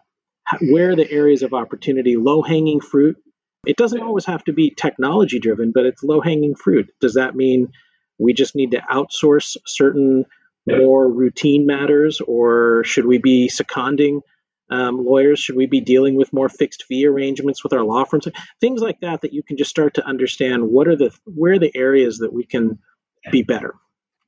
where 0.61 0.91
are 0.91 0.95
the 0.95 1.09
areas 1.09 1.43
of 1.43 1.53
opportunity, 1.53 2.15
low 2.17 2.41
hanging 2.41 2.81
fruit? 2.81 3.17
It 3.65 3.77
doesn't 3.77 4.01
always 4.01 4.25
have 4.25 4.43
to 4.45 4.53
be 4.53 4.71
technology 4.71 5.39
driven, 5.39 5.71
but 5.71 5.85
it's 5.85 6.03
low 6.03 6.21
hanging 6.21 6.55
fruit. 6.55 6.93
Does 7.01 7.15
that 7.15 7.35
mean 7.35 7.73
we 8.17 8.33
just 8.33 8.55
need 8.55 8.71
to 8.71 8.81
outsource 8.91 9.57
certain 9.65 10.25
more 10.67 11.09
routine 11.09 11.65
matters, 11.65 12.21
or 12.21 12.83
should 12.83 13.05
we 13.05 13.17
be 13.17 13.49
seconding 13.49 14.21
um, 14.69 15.03
lawyers? 15.03 15.39
Should 15.39 15.55
we 15.55 15.65
be 15.65 15.81
dealing 15.81 16.15
with 16.15 16.31
more 16.31 16.49
fixed 16.49 16.83
fee 16.83 17.07
arrangements 17.07 17.63
with 17.63 17.73
our 17.73 17.83
law 17.83 18.05
firms? 18.05 18.27
Things 18.61 18.81
like 18.81 18.99
that 19.01 19.21
that 19.21 19.33
you 19.33 19.41
can 19.43 19.57
just 19.57 19.69
start 19.69 19.95
to 19.95 20.05
understand 20.05 20.63
what 20.69 20.87
are 20.87 20.95
the 20.95 21.11
where 21.25 21.53
are 21.53 21.59
the 21.59 21.75
areas 21.75 22.19
that 22.19 22.31
we 22.31 22.45
can 22.45 22.79
be 23.31 23.41
better. 23.41 23.75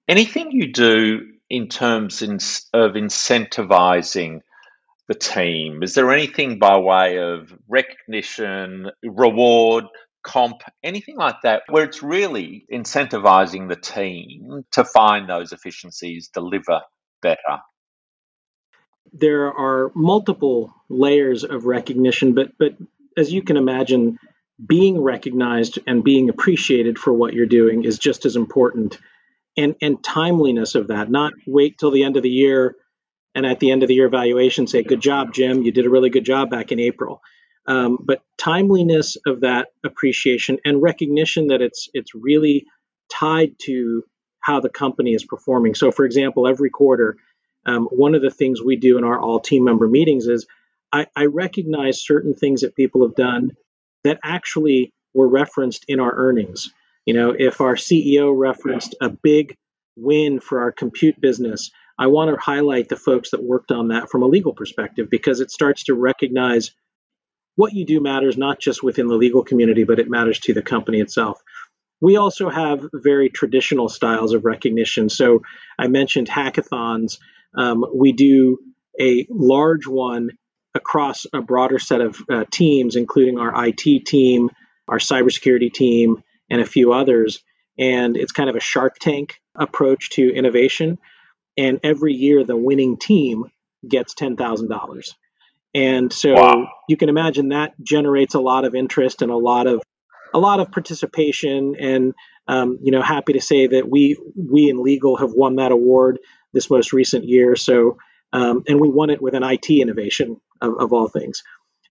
Anything 0.07 0.51
you 0.51 0.71
do 0.73 1.33
in 1.49 1.67
terms 1.67 2.21
of 2.23 2.93
incentivizing 2.93 4.41
the 5.11 5.19
team? 5.19 5.83
Is 5.83 5.93
there 5.93 6.09
anything 6.13 6.57
by 6.57 6.77
way 6.77 7.17
of 7.17 7.53
recognition, 7.67 8.91
reward, 9.03 9.83
comp, 10.23 10.61
anything 10.83 11.17
like 11.17 11.35
that, 11.43 11.63
where 11.67 11.83
it's 11.83 12.01
really 12.01 12.65
incentivizing 12.71 13.67
the 13.67 13.75
team 13.75 14.63
to 14.71 14.85
find 14.85 15.29
those 15.29 15.51
efficiencies, 15.51 16.29
deliver 16.29 16.79
better? 17.21 17.57
There 19.11 19.47
are 19.47 19.91
multiple 19.95 20.73
layers 20.87 21.43
of 21.43 21.65
recognition, 21.65 22.33
but 22.33 22.57
but 22.57 22.77
as 23.17 23.33
you 23.33 23.41
can 23.41 23.57
imagine, 23.57 24.17
being 24.65 25.01
recognized 25.01 25.79
and 25.85 26.05
being 26.05 26.29
appreciated 26.29 26.97
for 26.97 27.11
what 27.11 27.33
you're 27.33 27.45
doing 27.45 27.83
is 27.83 27.99
just 27.99 28.25
as 28.25 28.37
important. 28.37 28.97
And 29.57 29.75
and 29.81 30.01
timeliness 30.01 30.75
of 30.75 30.87
that, 30.87 31.11
not 31.11 31.33
wait 31.45 31.77
till 31.77 31.91
the 31.91 32.05
end 32.05 32.15
of 32.15 32.23
the 32.23 32.29
year 32.29 32.77
and 33.35 33.45
at 33.45 33.59
the 33.59 33.71
end 33.71 33.83
of 33.83 33.87
the 33.87 33.95
year 33.95 34.07
evaluation 34.07 34.67
say, 34.67 34.83
"Good 34.83 35.01
job, 35.01 35.33
Jim. 35.33 35.63
You 35.63 35.71
did 35.71 35.85
a 35.85 35.89
really 35.89 36.09
good 36.09 36.25
job 36.25 36.49
back 36.49 36.71
in 36.71 36.79
April." 36.79 37.21
Um, 37.67 37.97
but 38.01 38.21
timeliness 38.37 39.17
of 39.25 39.41
that 39.41 39.69
appreciation 39.83 40.57
and 40.65 40.81
recognition 40.81 41.47
that 41.47 41.61
it's 41.61 41.89
it's 41.93 42.15
really 42.15 42.65
tied 43.09 43.55
to 43.59 44.03
how 44.39 44.59
the 44.59 44.69
company 44.69 45.13
is 45.13 45.23
performing. 45.23 45.75
So, 45.75 45.91
for 45.91 46.05
example, 46.05 46.47
every 46.47 46.69
quarter, 46.69 47.17
um, 47.65 47.87
one 47.91 48.15
of 48.15 48.21
the 48.21 48.31
things 48.31 48.61
we 48.61 48.75
do 48.75 48.97
in 48.97 49.03
our 49.03 49.19
all 49.19 49.39
team 49.39 49.63
member 49.63 49.87
meetings 49.87 50.27
is 50.27 50.47
I, 50.91 51.07
I 51.15 51.25
recognize 51.25 52.01
certain 52.01 52.33
things 52.33 52.61
that 52.61 52.75
people 52.75 53.05
have 53.05 53.15
done 53.15 53.51
that 54.03 54.19
actually 54.23 54.91
were 55.13 55.27
referenced 55.27 55.85
in 55.87 55.99
our 55.99 56.13
earnings. 56.13 56.71
You 57.05 57.13
know, 57.13 57.35
if 57.37 57.61
our 57.61 57.75
CEO 57.75 58.33
referenced 58.35 58.95
a 59.01 59.09
big 59.09 59.55
win 59.95 60.39
for 60.39 60.61
our 60.61 60.71
compute 60.71 61.19
business, 61.21 61.71
I 62.01 62.07
want 62.07 62.31
to 62.31 62.41
highlight 62.41 62.89
the 62.89 62.95
folks 62.95 63.29
that 63.29 63.43
worked 63.43 63.71
on 63.71 63.89
that 63.89 64.09
from 64.09 64.23
a 64.23 64.25
legal 64.25 64.53
perspective 64.53 65.07
because 65.11 65.39
it 65.39 65.51
starts 65.51 65.83
to 65.83 65.93
recognize 65.93 66.71
what 67.57 67.73
you 67.73 67.85
do 67.85 68.01
matters 68.01 68.37
not 68.37 68.59
just 68.59 68.81
within 68.81 69.05
the 69.05 69.13
legal 69.13 69.43
community, 69.43 69.83
but 69.83 69.99
it 69.99 70.09
matters 70.09 70.39
to 70.39 70.53
the 70.55 70.63
company 70.63 70.99
itself. 70.99 71.39
We 72.01 72.17
also 72.17 72.49
have 72.49 72.83
very 72.91 73.29
traditional 73.29 73.87
styles 73.87 74.33
of 74.33 74.45
recognition. 74.45 75.09
So 75.09 75.43
I 75.77 75.89
mentioned 75.89 76.27
hackathons. 76.27 77.19
Um, 77.55 77.85
we 77.93 78.13
do 78.13 78.57
a 78.99 79.27
large 79.29 79.85
one 79.85 80.31
across 80.73 81.27
a 81.31 81.41
broader 81.43 81.77
set 81.77 82.01
of 82.01 82.17
uh, 82.27 82.45
teams, 82.49 82.95
including 82.95 83.37
our 83.37 83.67
IT 83.67 84.07
team, 84.07 84.49
our 84.87 84.97
cybersecurity 84.97 85.71
team, 85.71 86.23
and 86.49 86.61
a 86.61 86.65
few 86.65 86.93
others. 86.93 87.43
And 87.77 88.17
it's 88.17 88.31
kind 88.31 88.49
of 88.49 88.55
a 88.55 88.59
Shark 88.59 88.97
Tank 88.97 89.39
approach 89.55 90.09
to 90.11 90.33
innovation 90.33 90.97
and 91.61 91.79
every 91.83 92.13
year 92.13 92.43
the 92.43 92.57
winning 92.57 92.97
team 92.97 93.45
gets 93.87 94.15
$10,000. 94.15 95.09
And 95.75 96.11
so 96.11 96.33
wow. 96.33 96.67
you 96.89 96.97
can 96.97 97.07
imagine 97.07 97.49
that 97.49 97.73
generates 97.81 98.33
a 98.33 98.39
lot 98.39 98.65
of 98.65 98.73
interest 98.73 99.21
and 99.21 99.31
a 99.31 99.37
lot 99.37 99.67
of 99.67 99.81
a 100.33 100.39
lot 100.39 100.61
of 100.61 100.71
participation 100.71 101.75
and 101.77 102.13
um, 102.47 102.79
you 102.81 102.91
know 102.91 103.01
happy 103.01 103.33
to 103.33 103.41
say 103.41 103.67
that 103.67 103.89
we 103.89 104.17
we 104.35 104.69
in 104.69 104.81
legal 104.81 105.17
have 105.17 105.31
won 105.33 105.57
that 105.57 105.71
award 105.71 106.19
this 106.53 106.69
most 106.69 106.93
recent 106.93 107.25
year 107.25 107.55
so 107.57 107.97
um, 108.33 108.63
and 108.67 108.79
we 108.79 108.89
won 108.89 109.09
it 109.09 109.21
with 109.21 109.33
an 109.33 109.43
IT 109.43 109.69
innovation 109.69 110.39
of, 110.61 110.73
of 110.79 110.93
all 110.93 111.09
things 111.09 111.43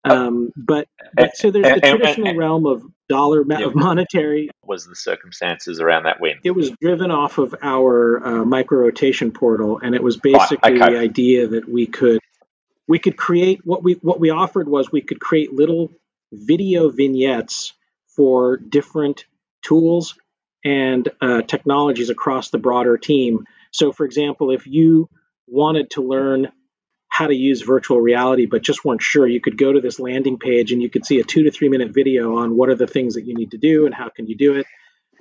um, 0.04 0.50
but, 0.57 0.88
but 1.14 1.37
so 1.37 1.50
there's 1.50 1.75
the 1.75 1.80
traditional 1.80 2.35
realm 2.35 2.66
of 2.66 2.83
dollar 3.09 3.45
yeah. 3.47 3.66
of 3.66 3.75
monetary. 3.75 4.50
Was 4.64 4.87
the 4.87 4.97
circumstances 4.97 5.80
around 5.80 6.04
that 6.04 6.21
win? 6.21 6.38
It 6.45 6.52
was 6.52 6.71
driven 6.80 7.11
off 7.11 7.38
of 7.38 7.54
our 7.62 8.25
uh, 8.25 8.45
micro 8.45 8.78
rotation 8.78 9.33
portal, 9.33 9.78
and 9.83 9.95
it 9.95 10.02
was 10.02 10.16
basically 10.16 10.73
right. 10.73 10.83
okay. 10.83 10.95
the 10.95 10.99
idea 10.99 11.49
that 11.49 11.69
we 11.69 11.87
could 11.87 12.21
we 12.88 12.99
could 12.99 13.16
create 13.16 13.61
what 13.64 13.83
we 13.83 13.95
what 13.95 14.21
we 14.21 14.30
offered 14.30 14.69
was 14.69 14.90
we 14.90 15.02
could 15.02 15.21
create 15.21 15.52
little 15.52 15.90
video 16.33 16.88
vignettes 16.88 17.73
for 18.16 18.57
different 18.57 19.25
tools 19.62 20.14
and 20.64 21.09
uh, 21.21 21.42
technologies 21.42 22.11
across 22.11 22.50
the 22.50 22.59
broader 22.59 22.97
team. 22.99 23.47
So, 23.73 23.92
for 23.92 24.04
example, 24.04 24.50
if 24.50 24.66
you 24.66 25.09
wanted 25.47 25.90
to 25.90 26.02
learn 26.02 26.52
how 27.11 27.26
to 27.26 27.35
use 27.35 27.62
virtual 27.62 28.00
reality, 28.00 28.47
but 28.47 28.62
just 28.62 28.85
weren't 28.85 29.02
sure, 29.02 29.26
you 29.26 29.40
could 29.40 29.59
go 29.59 29.73
to 29.73 29.81
this 29.81 30.00
landing 30.00 30.38
page 30.38 30.73
and 30.73 30.81
you 30.81 30.88
could 30.88 31.05
see 31.05 31.19
a 31.19 31.25
two 31.25 31.43
to 31.43 31.50
three 31.50 31.69
minute 31.69 31.93
video 31.93 32.38
on 32.38 32.57
what 32.57 32.71
are 32.71 32.76
the 32.76 32.87
things 32.87 33.14
that 33.14 33.26
you 33.26 33.35
need 33.35 33.50
to 33.50 33.59
do 33.59 33.85
and 33.85 33.95
how 33.95 34.09
can 34.09 34.26
you 34.26 34.37
do 34.37 34.55
it. 34.55 34.67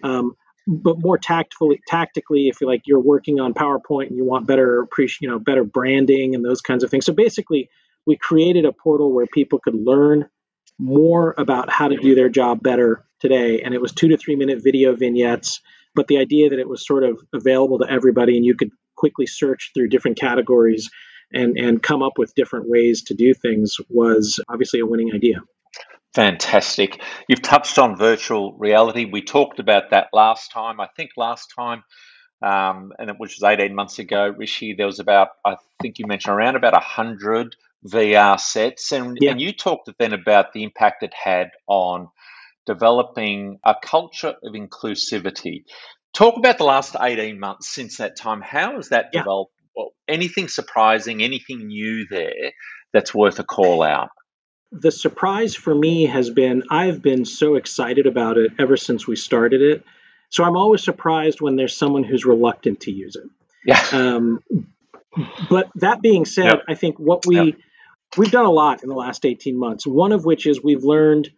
Um, 0.03 0.36
but 0.67 0.98
more 1.00 1.17
tactfully, 1.17 1.81
tactically, 1.88 2.48
if 2.48 2.62
you're 2.62 2.69
like 2.69 2.84
you're 2.86 3.00
working 3.00 3.39
on 3.39 3.55
PowerPoint 3.55 4.08
and 4.08 4.17
you 4.17 4.24
want 4.24 4.46
better, 4.46 4.88
you 5.19 5.27
know, 5.27 5.39
better 5.39 5.63
branding 5.63 6.36
and 6.36 6.46
those 6.46 6.62
kinds 6.62 6.84
of 6.84 6.91
things. 6.91 7.05
So 7.05 7.13
basically, 7.13 7.69
we 8.05 8.15
created 8.15 8.65
a 8.65 8.72
portal 8.72 9.12
where 9.12 9.25
people 9.25 9.60
could 9.60 9.74
learn 9.74 10.29
more 10.77 11.34
about 11.38 11.72
how 11.72 11.88
to 11.88 11.98
do 11.98 12.13
their 12.13 12.29
job 12.29 12.62
better 12.62 13.03
today, 13.19 13.62
and 13.62 13.74
it 13.74 13.81
was 13.81 13.93
two 13.93 14.10
to 14.10 14.17
three 14.17 14.36
minute 14.36 14.63
video 14.63 14.96
vignettes. 14.96 15.60
But 15.96 16.08
the 16.08 16.19
idea 16.19 16.51
that 16.51 16.60
it 16.60 16.69
was 16.69 16.86
sort 16.86 17.03
of 17.03 17.19
available 17.34 17.79
to 17.79 17.91
everybody 17.91 18.38
and 18.38 18.46
you 18.46 18.55
could 18.55 18.69
quickly 18.96 19.25
search 19.25 19.72
through 19.74 19.89
different 19.89 20.19
categories 20.19 20.91
and 21.31 21.57
and 21.57 21.81
come 21.81 22.01
up 22.01 22.17
with 22.17 22.36
different 22.36 22.69
ways 22.69 23.03
to 23.03 23.13
do 23.13 23.33
things 23.33 23.77
was 23.89 24.39
obviously 24.50 24.79
a 24.79 24.86
winning 24.86 25.12
idea. 25.13 25.41
Fantastic. 26.15 27.01
You've 27.27 27.41
touched 27.41 27.77
on 27.77 27.95
virtual 27.95 28.53
reality. 28.57 29.05
We 29.05 29.21
talked 29.21 29.59
about 29.59 29.91
that 29.91 30.07
last 30.12 30.51
time. 30.51 30.79
I 30.79 30.88
think 30.98 31.12
last 31.17 31.53
time, 31.55 31.83
um, 32.41 32.93
and 32.98 33.12
it, 33.12 33.15
which 33.19 33.38
was 33.39 33.43
18 33.43 33.75
months 33.75 34.00
ago, 34.00 34.33
Rishi, 34.36 34.74
there 34.74 34.88
was 34.88 35.00
about, 35.00 35.29
I 35.45 35.55
think 35.81 36.00
you 36.00 36.07
mentioned 36.07 36.36
around 36.36 36.55
about 36.55 36.74
100 36.74 37.55
VR 37.88 38.39
sets. 38.39 38.91
And, 38.91 39.17
yeah. 39.21 39.31
and 39.31 39.41
you 39.41 39.53
talked 39.53 39.89
then 40.00 40.13
about 40.13 40.51
the 40.51 40.63
impact 40.63 41.03
it 41.03 41.13
had 41.13 41.51
on 41.67 42.07
developing 42.65 43.59
a 43.63 43.75
culture 43.81 44.36
of 44.43 44.53
inclusivity. 44.53 45.63
Talk 46.13 46.38
about 46.38 46.57
the 46.57 46.63
last 46.63 46.95
18 47.00 47.39
months 47.39 47.69
since 47.69 47.98
that 47.98 48.15
time. 48.15 48.41
How 48.41 48.77
has 48.77 48.89
that 48.89 49.09
yeah. 49.13 49.21
developed 49.21 49.53
well, 49.79 49.93
anything 50.09 50.50
surprising, 50.50 51.24
anything 51.24 51.67
new 51.67 52.05
there 52.09 52.51
that's 52.91 53.13
worth 53.13 53.39
a 53.39 53.45
call 53.45 53.81
out? 53.81 54.09
The 54.74 54.91
surprise 54.91 55.55
for 55.55 55.74
me 55.74 56.05
has 56.05 56.29
been 56.29 56.63
I've 56.69 57.01
been 57.01 57.24
so 57.24 57.55
excited 57.55 58.05
about 58.05 58.38
it 58.38 58.51
ever 58.59 58.75
since 58.75 59.07
we 59.07 59.15
started 59.15 59.62
it. 59.62 59.86
So 60.29 60.43
I'm 60.43 60.57
always 60.57 60.83
surprised 60.83 61.39
when 61.39 61.55
there's 61.55 61.75
someone 61.75 62.03
who's 62.03 62.25
reluctant 62.25 62.81
to 62.81 62.91
use 62.91 63.15
it. 63.15 63.29
Yeah. 63.65 63.81
Um, 63.93 64.43
but 65.50 65.69
that 65.75 66.01
being 66.01 66.25
said, 66.25 66.45
yep. 66.45 66.63
I 66.67 66.75
think 66.75 67.00
what 67.00 67.25
we 67.25 67.41
yep. 67.41 67.55
we've 68.17 68.31
done 68.31 68.45
a 68.45 68.51
lot 68.51 68.83
in 68.83 68.89
the 68.89 68.95
last 68.95 69.25
18 69.25 69.57
months. 69.57 69.88
One 69.88 70.12
of 70.12 70.25
which 70.25 70.45
is 70.45 70.62
we've 70.62 70.83
learned 70.83 71.29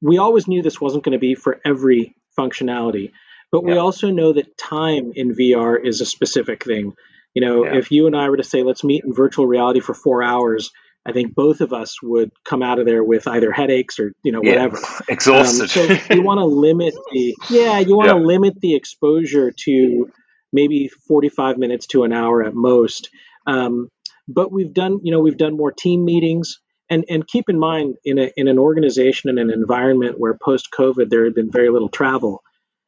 we 0.00 0.18
always 0.18 0.46
knew 0.46 0.62
this 0.62 0.80
wasn't 0.80 1.02
going 1.02 1.12
to 1.12 1.18
be 1.18 1.34
for 1.34 1.60
every 1.64 2.14
functionality, 2.38 3.10
but 3.50 3.62
yep. 3.62 3.72
we 3.72 3.78
also 3.78 4.10
know 4.10 4.32
that 4.32 4.56
time 4.56 5.12
in 5.16 5.34
VR 5.34 5.84
is 5.84 6.00
a 6.00 6.06
specific 6.06 6.64
thing. 6.64 6.94
You 7.34 7.42
know, 7.44 7.64
yeah. 7.64 7.76
if 7.78 7.90
you 7.90 8.06
and 8.06 8.16
I 8.16 8.28
were 8.30 8.36
to 8.36 8.44
say, 8.44 8.62
let's 8.62 8.84
meet 8.84 9.04
in 9.04 9.12
virtual 9.12 9.46
reality 9.46 9.80
for 9.80 9.92
four 9.94 10.22
hours, 10.22 10.70
I 11.06 11.12
think 11.12 11.34
both 11.34 11.60
of 11.60 11.72
us 11.72 12.00
would 12.02 12.30
come 12.44 12.62
out 12.62 12.78
of 12.78 12.86
there 12.86 13.02
with 13.04 13.26
either 13.28 13.52
headaches 13.52 13.98
or 13.98 14.12
you 14.22 14.32
know 14.32 14.40
Yeah. 14.42 14.50
whatever. 14.66 14.78
Exhausted. 15.08 15.62
Um, 15.62 15.68
so 15.68 16.14
you 16.14 16.22
want 16.22 16.38
to 16.38 16.46
limit 16.46 16.94
the 17.12 17.34
yeah, 17.50 17.78
you 17.80 17.96
want 17.96 18.10
to 18.10 18.16
Yep. 18.16 18.24
limit 18.26 18.60
the 18.60 18.74
exposure 18.74 19.52
to 19.64 20.10
maybe 20.52 20.88
45 21.08 21.58
minutes 21.58 21.86
to 21.88 22.04
an 22.04 22.12
hour 22.12 22.42
at 22.44 22.54
most. 22.54 23.10
Um, 23.46 23.88
but 24.28 24.50
we've 24.52 24.72
done 24.72 25.00
you 25.02 25.10
know 25.12 25.20
we've 25.20 25.36
done 25.36 25.56
more 25.56 25.72
team 25.72 26.04
meetings 26.04 26.60
and 26.88 27.04
and 27.10 27.26
keep 27.26 27.48
in 27.50 27.58
mind 27.58 27.96
in 28.04 28.18
a 28.18 28.30
in 28.36 28.48
an 28.48 28.58
organization 28.58 29.28
and 29.28 29.38
an 29.38 29.50
environment 29.50 30.14
where 30.18 30.34
post 30.42 30.68
COVID 30.72 31.10
there 31.10 31.24
had 31.24 31.34
been 31.34 31.50
very 31.50 31.68
little 31.68 31.88
travel. 31.90 32.42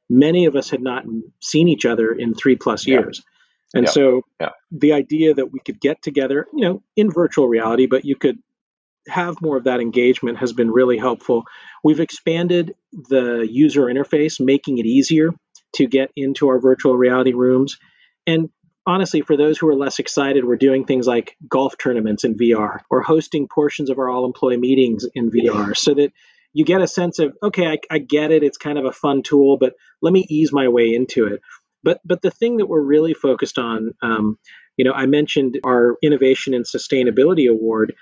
Many 0.09 0.47
of 0.47 0.55
us 0.57 0.71
had 0.71 0.81
not 0.81 1.05
seen 1.43 1.69
each 1.69 1.85
other 1.85 2.13
in 2.13 2.33
three 2.35 2.57
plus 2.57 2.87
Yeah. 2.87 3.03
And 3.75 3.89
so 3.89 4.23
the 4.71 4.93
idea 4.93 5.35
that 5.35 5.53
we 5.53 5.61
could 5.61 5.81
get 5.81 6.03
together, 6.03 6.47
you 6.55 6.65
know, 6.65 6.83
in 6.97 7.11
virtual 7.11 7.49
reality, 7.49 7.87
but 7.87 8.05
you 8.05 8.17
could 8.17 8.39
have 9.09 9.41
more 9.41 9.57
of 9.57 9.65
that 9.65 9.81
engagement 9.81 10.39
has 10.39 10.53
been 10.53 10.71
really 10.71 10.99
helpful. 10.99 11.45
We've 11.85 12.01
expanded 12.01 12.75
the 12.93 13.47
user 13.49 13.83
interface, 13.83 14.41
making 14.41 14.79
it 14.79 14.87
easier 14.87 15.31
to 15.75 15.87
get 15.87 16.11
into 16.17 16.49
our 16.49 16.59
virtual 16.59 16.97
reality 16.97 17.33
rooms. 17.33 17.79
And 18.27 18.51
honestly, 18.87 19.21
for 19.21 19.37
those 19.37 19.59
who 19.59 19.69
are 19.69 19.77
less 19.77 19.99
excited, 19.99 20.45
we're 20.45 20.57
doing 20.57 20.85
things 20.85 21.07
like 21.07 21.37
golf 21.49 21.77
tournaments 21.79 22.25
in 22.25 22.37
VR 22.37 22.81
or 22.91 23.03
hosting 23.03 23.49
portions 23.49 23.91
of 23.91 23.99
our 23.99 24.09
all 24.09 24.25
employee 24.25 24.57
meetings 24.57 25.07
in 25.15 25.31
VR 25.31 25.77
so 25.77 25.95
that 25.95 26.13
you 26.53 26.65
get 26.65 26.81
a 26.81 26.89
sense 26.89 27.19
of, 27.19 27.37
okay, 27.43 27.67
I, 27.67 27.79
I 27.91 27.99
get 27.99 28.31
it. 28.33 28.43
It's 28.43 28.59
kind 28.59 28.79
of 28.79 28.87
a 28.87 28.93
fun 28.93 29.23
tool, 29.23 29.59
but 29.59 29.75
let 30.01 30.13
me 30.13 30.25
ease 30.29 30.53
my 30.53 30.69
way 30.69 30.95
into 30.95 31.27
it. 31.27 31.41
But, 31.87 32.01
but 32.05 32.21
the 32.21 32.31
thing 32.31 32.59
that 32.59 32.67
we're 32.67 32.83
really 32.83 33.15
focused 33.15 33.59
on, 33.59 33.95
um, 34.03 34.39
you 34.77 34.85
know, 34.85 34.93
I 34.93 35.07
mentioned 35.07 35.59
our 35.65 35.97
Innovation 36.03 36.53
and 36.53 36.67
Sustainability 36.67 37.49
Award 37.51 37.95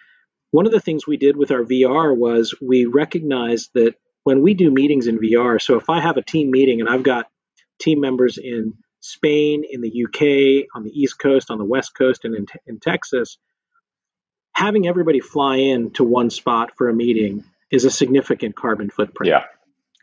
one 0.54 0.66
of 0.66 0.72
the 0.72 0.80
things 0.80 1.04
we 1.04 1.16
did 1.16 1.36
with 1.36 1.50
our 1.50 1.64
VR 1.64 2.16
was 2.16 2.54
we 2.62 2.84
recognized 2.84 3.70
that 3.74 3.96
when 4.22 4.40
we 4.40 4.54
do 4.54 4.70
meetings 4.70 5.08
in 5.08 5.18
VR, 5.18 5.60
so 5.60 5.78
if 5.78 5.90
I 5.90 6.00
have 6.00 6.16
a 6.16 6.22
team 6.22 6.52
meeting 6.52 6.78
and 6.78 6.88
I've 6.88 7.02
got 7.02 7.26
team 7.80 7.98
members 7.98 8.38
in 8.38 8.74
Spain, 9.00 9.64
in 9.68 9.80
the 9.80 9.88
UK, 9.88 10.68
on 10.76 10.84
the 10.84 10.92
East 10.94 11.18
Coast, 11.18 11.50
on 11.50 11.58
the 11.58 11.64
West 11.64 11.96
Coast, 11.98 12.24
and 12.24 12.36
in, 12.36 12.46
in 12.68 12.78
Texas, 12.78 13.36
having 14.52 14.86
everybody 14.86 15.18
fly 15.18 15.56
in 15.56 15.90
to 15.94 16.04
one 16.04 16.30
spot 16.30 16.70
for 16.78 16.88
a 16.88 16.94
meeting 16.94 17.42
is 17.72 17.84
a 17.84 17.90
significant 17.90 18.54
carbon 18.54 18.90
footprint. 18.90 19.30
Yeah. 19.30 19.46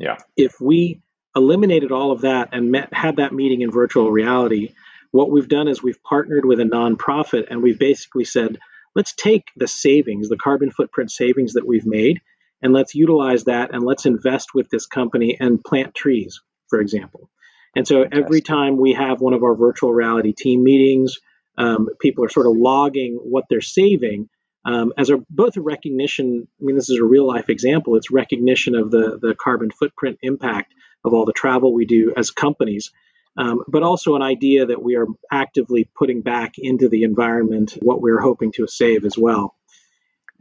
Yeah. 0.02 0.18
If 0.36 0.60
we 0.60 1.00
eliminated 1.36 1.92
all 1.92 2.12
of 2.12 2.22
that 2.22 2.50
and 2.52 2.72
met, 2.72 2.94
had 2.94 3.18
that 3.18 3.34
meeting 3.34 3.62
in 3.62 3.72
virtual 3.72 4.12
reality, 4.12 4.74
what 5.12 5.32
we've 5.32 5.48
done 5.48 5.68
is 5.68 5.82
we've 5.82 6.04
partnered 6.04 6.46
with 6.46 6.60
a 6.60 6.64
nonprofit 6.64 7.48
and 7.50 7.62
we've 7.62 7.80
basically 7.80 8.26
said, 8.26 8.58
let's 8.96 9.14
take 9.14 9.46
the 9.56 9.68
savings, 9.68 10.30
the 10.30 10.38
carbon 10.38 10.72
footprint 10.72 11.12
savings 11.12 11.54
that 11.54 11.68
we've 11.68 11.86
made, 11.86 12.22
and 12.62 12.74
let's 12.74 12.96
utilize 12.96 13.46
that 13.46 13.74
and 13.74 13.84
let's 13.84 14.06
invest 14.06 14.54
with 14.54 14.70
this 14.70 14.86
company 14.86 15.38
and 15.40 15.64
plant 15.64 15.96
trees, 15.96 16.42
for 16.70 16.80
example. 16.80 17.30
And 17.76 17.88
so 17.88 18.06
every 18.10 18.42
time 18.42 18.78
we 18.78 18.94
have 18.94 19.22
one 19.22 19.34
of 19.34 19.44
our 19.44 19.56
virtual 19.56 19.94
reality 19.94 20.34
team 20.34 20.64
meetings, 20.64 21.18
um, 21.58 21.88
people 22.00 22.24
are 22.26 22.30
sort 22.30 22.48
of 22.48 22.54
logging 22.56 23.16
what 23.16 23.46
they're 23.50 23.62
saving 23.62 24.30
um, 24.66 24.94
as 24.98 25.10
a 25.10 25.18
both 25.30 25.58
a 25.58 25.62
recognition. 25.62 26.48
I 26.60 26.64
mean, 26.64 26.76
this 26.76 26.90
is 26.90 27.00
a 27.00 27.06
real 27.06 27.28
life 27.28 27.50
example. 27.50 27.96
It's 27.96 28.12
recognition 28.12 28.76
of 28.76 28.92
the 28.92 29.18
the 29.22 29.36
carbon 29.36 29.72
footprint 29.72 30.20
impact 30.22 30.74
of 31.04 31.14
all 31.14 31.26
the 31.26 31.34
travel 31.34 31.74
we 31.74 31.86
do 31.86 32.14
as 32.16 32.32
companies, 32.32 32.92
um, 33.38 33.64
but 33.68 33.84
also 33.84 34.16
an 34.16 34.22
idea 34.22 34.66
that 34.66 34.84
we 34.84 34.96
are 34.96 35.08
actively 35.32 35.90
putting 35.98 36.22
back 36.22 36.56
into 36.58 36.90
the 36.90 37.04
environment 37.04 37.78
what 37.82 38.02
we're 38.02 38.20
hoping 38.20 38.52
to 38.54 38.68
save 38.68 39.06
as 39.06 39.18
well. 39.18 39.56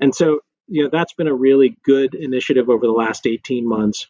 And 0.01 0.15
so, 0.15 0.41
you 0.67 0.85
know, 0.85 0.91
that's 0.91 1.15
been 1.15 1.29
a 1.29 1.35
really 1.35 1.77
good 1.85 2.15
initiative 2.15 2.69
over 2.69 2.87
the 2.87 2.93
last 2.93 3.27
18 3.27 3.69
months. 3.69 4.09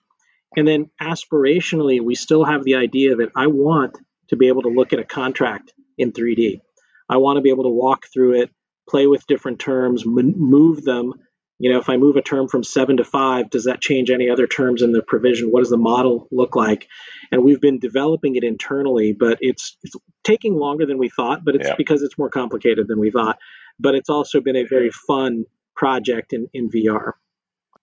And 0.56 0.66
then 0.66 0.90
aspirationally, 1.00 2.00
we 2.00 2.14
still 2.14 2.44
have 2.44 2.64
the 2.64 2.76
idea 2.76 3.16
that 3.16 3.30
I 3.36 3.46
want 3.48 3.98
to 4.28 4.36
be 4.36 4.48
able 4.48 4.62
to 4.62 4.68
look 4.68 4.92
at 4.92 4.98
a 4.98 5.04
contract 5.04 5.72
in 5.98 6.12
3D. 6.12 6.60
I 7.08 7.18
want 7.18 7.36
to 7.36 7.42
be 7.42 7.50
able 7.50 7.64
to 7.64 7.70
walk 7.70 8.06
through 8.12 8.42
it, 8.42 8.50
play 8.88 9.06
with 9.06 9.26
different 9.26 9.58
terms, 9.60 10.04
m- 10.06 10.38
move 10.38 10.82
them. 10.84 11.14
You 11.60 11.70
know, 11.70 11.78
if 11.78 11.90
I 11.90 11.98
move 11.98 12.16
a 12.16 12.22
term 12.22 12.48
from 12.48 12.64
seven 12.64 12.96
to 12.96 13.04
five, 13.04 13.50
does 13.50 13.64
that 13.64 13.82
change 13.82 14.10
any 14.10 14.30
other 14.30 14.46
terms 14.46 14.80
in 14.82 14.92
the 14.92 15.02
provision? 15.02 15.50
What 15.50 15.60
does 15.60 15.70
the 15.70 15.76
model 15.76 16.26
look 16.32 16.56
like? 16.56 16.88
And 17.30 17.44
we've 17.44 17.60
been 17.60 17.78
developing 17.78 18.34
it 18.36 18.44
internally, 18.44 19.12
but 19.12 19.38
it's 19.42 19.76
it's 19.82 19.94
taking 20.24 20.54
longer 20.54 20.86
than 20.86 20.98
we 20.98 21.10
thought. 21.10 21.44
But 21.44 21.56
it's 21.56 21.68
Yeah. 21.68 21.74
because 21.76 22.02
it's 22.02 22.18
more 22.18 22.30
complicated 22.30 22.88
than 22.88 22.98
we 22.98 23.10
thought. 23.10 23.38
But 23.78 23.94
it's 23.94 24.08
also 24.08 24.40
been 24.40 24.56
a 24.56 24.64
very 24.64 24.90
fun 24.90 25.44
project 25.76 26.32
in, 26.32 26.48
in 26.54 26.70
VR. 26.70 27.12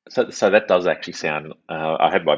So, 0.10 0.30
so 0.32 0.50
that 0.50 0.68
does 0.68 0.88
actually 0.88 1.14
sound. 1.14 1.54
Uh, 1.70 1.98
I 2.00 2.12
had 2.12 2.26
my 2.26 2.38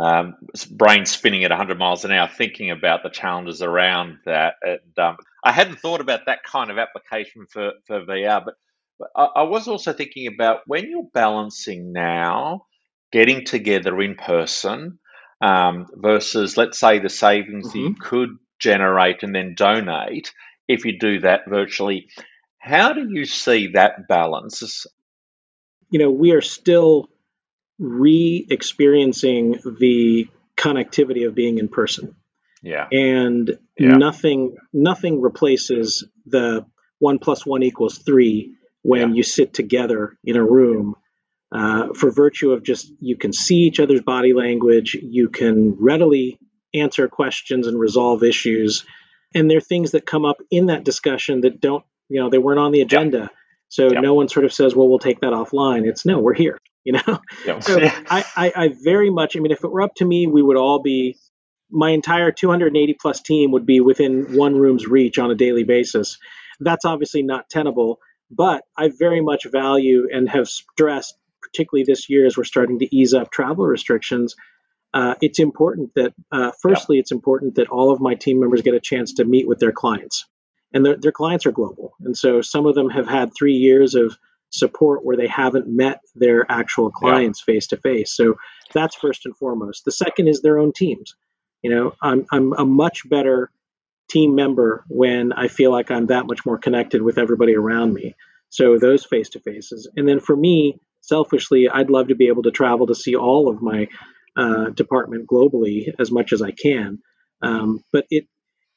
um, 0.00 0.36
brain 0.70 1.06
spinning 1.06 1.44
at 1.44 1.50
100 1.50 1.78
miles 1.78 2.04
an 2.04 2.12
hour, 2.12 2.28
thinking 2.28 2.70
about 2.70 3.02
the 3.02 3.10
challenges 3.10 3.62
around 3.62 4.18
that. 4.24 4.54
And 4.62 4.98
um, 4.98 5.16
I 5.44 5.52
hadn't 5.52 5.78
thought 5.80 6.00
about 6.00 6.26
that 6.26 6.42
kind 6.44 6.70
of 6.70 6.78
application 6.78 7.46
for, 7.50 7.72
for 7.86 8.04
VR, 8.04 8.44
but, 8.44 8.54
but 8.54 8.54
I, 9.16 9.24
I 9.36 9.42
was 9.42 9.68
also 9.68 9.92
thinking 9.92 10.26
about 10.26 10.60
when 10.66 10.90
you're 10.90 11.08
balancing 11.12 11.92
now 11.92 12.66
getting 13.12 13.44
together 13.44 14.00
in 14.00 14.14
person 14.14 14.98
um, 15.40 15.86
versus, 15.94 16.56
let's 16.56 16.78
say, 16.78 16.98
the 16.98 17.08
savings 17.08 17.72
that 17.72 17.78
you 17.78 17.94
could 17.94 18.30
generate 18.58 19.22
and 19.22 19.34
then 19.34 19.54
donate 19.56 20.32
if 20.68 20.84
you 20.84 20.98
do 20.98 21.20
that 21.20 21.48
virtually. 21.48 22.08
How 22.58 22.92
do 22.92 23.08
you 23.10 23.24
see 23.24 23.68
that 23.68 24.06
balance? 24.08 24.86
you 25.90 25.98
know, 25.98 26.10
we 26.10 26.30
are 26.32 26.40
still 26.40 27.08
re-experiencing 27.78 29.58
the 29.80 30.28
connectivity 30.56 31.26
of 31.26 31.34
being 31.34 31.58
in 31.58 31.68
person, 31.68 32.14
Yeah, 32.62 32.86
and 32.92 33.58
Yeah. 33.78 33.96
nothing 33.96 34.56
nothing 34.72 35.20
replaces 35.22 36.04
the 36.26 36.66
one 36.98 37.18
plus 37.18 37.46
one 37.46 37.62
equals 37.62 37.98
three 37.98 38.54
when 38.82 39.10
Yeah. 39.10 39.14
you 39.16 39.22
sit 39.22 39.52
together 39.54 40.16
in 40.24 40.36
a 40.36 40.44
room. 40.44 40.94
Uh, 41.52 41.92
for 41.94 42.12
virtue 42.12 42.52
of 42.52 42.62
just 42.62 42.92
you 43.00 43.16
can 43.16 43.32
see 43.32 43.56
each 43.56 43.80
other's 43.80 44.02
body 44.02 44.32
language, 44.32 44.94
you 45.00 45.28
can 45.28 45.72
readily 45.80 46.38
answer 46.74 47.08
questions 47.08 47.66
and 47.66 47.78
resolve 47.78 48.22
issues, 48.22 48.84
and 49.34 49.50
there 49.50 49.58
are 49.58 49.60
things 49.60 49.90
that 49.90 50.06
come 50.06 50.24
up 50.24 50.36
in 50.52 50.66
that 50.66 50.84
discussion 50.84 51.40
that 51.40 51.60
don't, 51.60 51.84
you 52.08 52.20
know, 52.20 52.30
they 52.30 52.38
weren't 52.38 52.60
on 52.60 52.70
the 52.70 52.82
agenda. 52.82 53.30
So 53.68 53.90
Yeah. 53.92 54.00
no 54.00 54.14
one 54.14 54.28
sort 54.28 54.44
of 54.44 54.52
says, 54.52 54.76
"Well, 54.76 54.88
we'll 54.88 55.00
take 55.00 55.20
that 55.22 55.32
offline." 55.32 55.86
It's 55.88 56.06
no, 56.06 56.20
we're 56.20 56.34
here. 56.34 56.56
You 56.82 56.92
know, 56.94 57.20
yeah. 57.44 57.58
so 57.60 57.78
I, 57.78 58.24
I, 58.36 58.52
I 58.56 58.68
very 58.82 59.10
much. 59.10 59.36
I 59.36 59.40
mean, 59.40 59.52
if 59.52 59.62
it 59.62 59.70
were 59.70 59.82
up 59.82 59.94
to 59.96 60.04
me, 60.06 60.26
we 60.26 60.40
would 60.40 60.56
all 60.56 60.80
be. 60.80 61.18
My 61.70 61.90
entire 61.90 62.32
280 62.32 62.94
plus 62.98 63.20
team 63.20 63.50
would 63.52 63.66
be 63.66 63.80
within 63.80 64.34
one 64.34 64.56
room's 64.56 64.86
reach 64.86 65.18
on 65.18 65.30
a 65.30 65.34
daily 65.34 65.62
basis. 65.64 66.16
That's 66.58 66.86
obviously 66.86 67.22
not 67.22 67.50
tenable, 67.50 67.98
but 68.30 68.64
I 68.76 68.88
very 68.88 69.20
much 69.20 69.46
value 69.50 70.08
and 70.12 70.28
have 70.28 70.48
stressed, 70.48 71.16
particularly 71.42 71.84
this 71.84 72.08
year 72.08 72.26
as 72.26 72.36
we're 72.36 72.44
starting 72.44 72.78
to 72.80 72.96
ease 72.96 73.14
up 73.14 73.30
travel 73.30 73.66
restrictions. 73.66 74.36
Uh, 74.92 75.14
it's 75.20 75.38
important 75.38 75.94
that, 75.94 76.12
uh, 76.32 76.50
firstly, 76.60 76.98
it's 76.98 77.12
important 77.12 77.54
that 77.54 77.68
all 77.68 77.92
of 77.92 78.00
my 78.00 78.14
team 78.14 78.40
members 78.40 78.62
get 78.62 78.74
a 78.74 78.80
chance 78.80 79.14
to 79.14 79.24
meet 79.24 79.46
with 79.46 79.58
their 79.58 79.72
clients, 79.72 80.26
and 80.72 80.84
their, 80.84 80.96
their 80.96 81.12
clients 81.12 81.46
are 81.46 81.52
global, 81.52 81.94
and 82.00 82.16
so 82.16 82.40
some 82.40 82.66
of 82.66 82.74
them 82.74 82.90
have 82.90 83.06
had 83.06 83.30
three 83.32 83.54
years 83.54 83.94
of 83.94 84.16
support 84.50 85.04
where 85.04 85.16
they 85.16 85.28
haven't 85.28 85.68
met 85.68 86.00
their 86.16 86.44
actual 86.50 86.90
clients 86.90 87.40
face 87.40 87.68
to 87.68 87.76
face. 87.76 88.12
So 88.16 88.34
that's 88.74 88.96
first 88.96 89.24
and 89.24 89.36
foremost. 89.36 89.84
The 89.84 89.92
second 89.92 90.26
is 90.26 90.42
their 90.42 90.58
own 90.58 90.72
teams. 90.72 91.14
You 91.62 91.70
know, 91.70 91.94
I'm 92.02 92.26
I'm 92.32 92.52
a 92.54 92.64
much 92.64 93.08
better 93.08 93.50
team 94.10 94.34
member 94.34 94.84
when 94.88 95.32
I 95.32 95.48
feel 95.48 95.70
like 95.70 95.90
I'm 95.90 96.06
that 96.06 96.26
much 96.26 96.44
more 96.44 96.58
connected 96.58 97.02
with 97.02 97.18
everybody 97.18 97.54
around 97.54 97.94
me. 97.94 98.14
So 98.50 98.78
those 98.78 99.04
face 99.04 99.30
to 99.30 99.40
faces. 99.40 99.88
And 99.96 100.08
then 100.08 100.20
for 100.20 100.36
me, 100.36 100.80
selfishly, 101.00 101.68
I'd 101.68 101.90
love 101.90 102.08
to 102.08 102.14
be 102.14 102.28
able 102.28 102.42
to 102.42 102.50
travel 102.50 102.86
to 102.88 102.94
see 102.94 103.14
all 103.14 103.48
of 103.48 103.62
my 103.62 103.88
uh, 104.36 104.70
department 104.70 105.28
globally 105.28 105.88
as 105.98 106.10
much 106.10 106.32
as 106.32 106.42
I 106.42 106.50
can. 106.50 106.98
Um, 107.42 107.82
but 107.92 108.06
it 108.10 108.26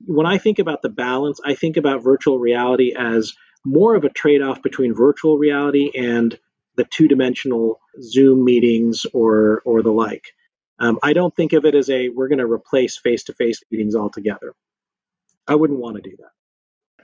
when 0.05 0.25
I 0.25 0.37
think 0.37 0.59
about 0.59 0.81
the 0.81 0.89
balance, 0.89 1.39
I 1.45 1.55
think 1.55 1.77
about 1.77 2.03
virtual 2.03 2.37
reality 2.37 2.93
as 2.97 3.33
more 3.65 3.95
of 3.95 4.03
a 4.03 4.09
trade-off 4.09 4.61
between 4.61 4.93
virtual 4.93 5.37
reality 5.37 5.91
and 5.95 6.37
the 6.75 6.83
two-dimensional 6.83 7.79
Zoom 8.01 8.43
meetings 8.43 9.05
or 9.13 9.61
or 9.65 9.81
the 9.81 9.91
like. 9.91 10.25
Um, 10.79 10.99
I 11.01 11.13
don't 11.13 11.35
think 11.35 11.53
of 11.53 11.65
it 11.65 11.75
as 11.75 11.89
a 11.89 12.09
we're 12.09 12.27
going 12.27 12.39
to 12.39 12.51
replace 12.51 12.97
face-to-face 12.97 13.61
meetings 13.71 13.95
altogether. 13.95 14.53
I 15.47 15.55
wouldn't 15.55 15.79
want 15.79 15.97
to 15.97 16.01
do 16.01 16.15
that. 16.17 16.31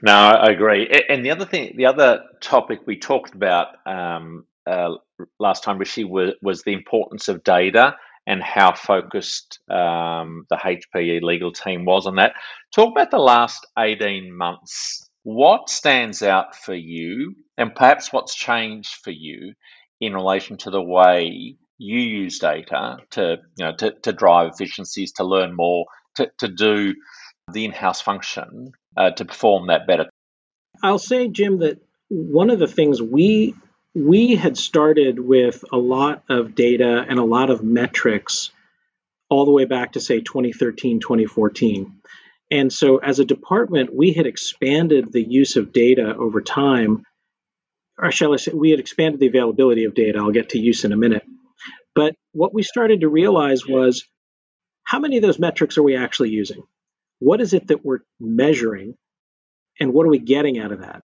No, 0.02 0.12
I 0.12 0.50
agree. 0.50 0.88
And 1.08 1.24
the 1.24 1.30
other 1.30 1.44
thing, 1.44 1.74
the 1.76 1.86
other 1.86 2.22
topic 2.40 2.80
we 2.86 2.98
talked 2.98 3.34
about 3.34 3.68
um, 3.86 4.46
uh, 4.66 4.94
last 5.38 5.62
time, 5.62 5.78
Rishi, 5.78 6.04
was, 6.04 6.32
was 6.40 6.62
the 6.62 6.72
importance 6.72 7.28
of 7.28 7.44
data 7.44 7.96
and 8.26 8.42
how 8.42 8.74
focused 8.74 9.60
um, 9.70 10.46
the 10.48 10.56
HPE 10.56 11.22
legal 11.22 11.52
team 11.52 11.84
was 11.84 12.06
on 12.06 12.16
that. 12.16 12.32
Talk 12.74 12.92
about 12.92 13.10
the 13.10 13.18
last 13.18 13.66
18 13.78 14.34
months. 14.34 15.08
What 15.22 15.68
stands 15.68 16.22
out 16.22 16.56
for 16.56 16.74
you 16.74 17.34
and 17.58 17.74
perhaps 17.74 18.12
what's 18.12 18.34
changed 18.34 18.94
for 19.04 19.10
you 19.10 19.54
in 20.00 20.14
relation 20.14 20.56
to 20.58 20.70
the 20.70 20.82
way 20.82 21.56
you 21.76 21.98
use 21.98 22.38
data 22.38 22.98
to 23.10 23.38
you 23.56 23.64
know 23.64 23.74
to, 23.76 23.92
to 24.02 24.12
drive 24.12 24.52
efficiencies, 24.52 25.12
to 25.12 25.24
learn 25.24 25.54
more, 25.54 25.86
to, 26.16 26.30
to 26.38 26.48
do 26.48 26.94
the 27.52 27.64
in-house 27.64 28.00
function 28.00 28.72
uh, 28.96 29.10
to 29.12 29.24
perform 29.24 29.68
that 29.68 29.86
better. 29.86 30.08
I'll 30.82 30.98
say, 30.98 31.28
Jim, 31.28 31.58
that 31.60 31.80
one 32.08 32.50
of 32.50 32.58
the 32.58 32.66
things 32.66 33.00
we 33.00 33.54
we 33.94 34.36
had 34.36 34.56
started 34.56 35.18
with 35.18 35.64
a 35.72 35.76
lot 35.76 36.22
of 36.28 36.54
data 36.54 37.04
and 37.08 37.18
a 37.18 37.24
lot 37.24 37.50
of 37.50 37.62
metrics 37.62 38.50
all 39.28 39.44
the 39.44 39.50
way 39.50 39.64
back 39.64 39.92
to 39.92 40.00
say 40.00 40.20
2013 40.20 41.00
2014 41.00 42.00
and 42.52 42.72
so 42.72 42.98
as 42.98 43.18
a 43.18 43.24
department 43.24 43.94
we 43.94 44.12
had 44.12 44.26
expanded 44.26 45.12
the 45.12 45.22
use 45.22 45.56
of 45.56 45.72
data 45.72 46.14
over 46.16 46.40
time 46.40 47.04
or 48.00 48.10
shall 48.10 48.32
i 48.32 48.36
say 48.36 48.52
we 48.52 48.70
had 48.70 48.80
expanded 48.80 49.20
the 49.20 49.26
availability 49.26 49.84
of 49.84 49.94
data. 49.94 50.18
I'll 50.18 50.30
get 50.30 50.50
to 50.50 50.58
use 50.58 50.84
in 50.84 50.92
a 50.92 50.96
minute. 50.96 51.24
But 51.94 52.14
what 52.32 52.54
we 52.54 52.62
started 52.62 53.00
to 53.00 53.08
realize 53.08 53.66
was 53.66 54.06
how 54.84 54.98
many 54.98 55.16
of 55.16 55.22
those 55.22 55.38
metrics 55.38 55.76
are 55.78 55.82
we 55.82 55.96
actually 55.96 56.30
using 56.30 56.62
what 57.20 57.40
is 57.40 57.52
it 57.52 57.68
that 57.68 57.84
we're 57.84 58.00
measuring 58.18 58.96
and 59.78 59.92
what 59.92 60.04
are 60.04 60.10
we 60.10 60.18
getting 60.18 60.58
out 60.58 60.72
of 60.72 60.80
that? 60.80 61.02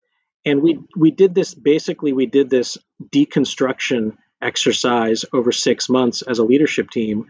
And 0.45 0.61
we 0.61 0.79
we 0.95 1.11
did 1.11 1.33
this 1.33 1.53
basically 1.53 2.11
we 2.11 2.25
did 2.25 2.49
this 2.49 2.77
deconstruction 3.03 4.17
exercise 4.41 5.25
over 5.31 5.51
six 5.51 5.89
months 5.89 6.21
as 6.21 6.39
a 6.39 6.43
leadership 6.43 6.89
team. 6.89 7.27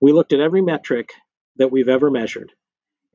We 0.00 0.12
looked 0.12 0.32
at 0.32 0.40
every 0.40 0.62
metric 0.62 1.10
that 1.56 1.72
we've 1.72 1.88
ever 1.88 2.10
measured 2.10 2.52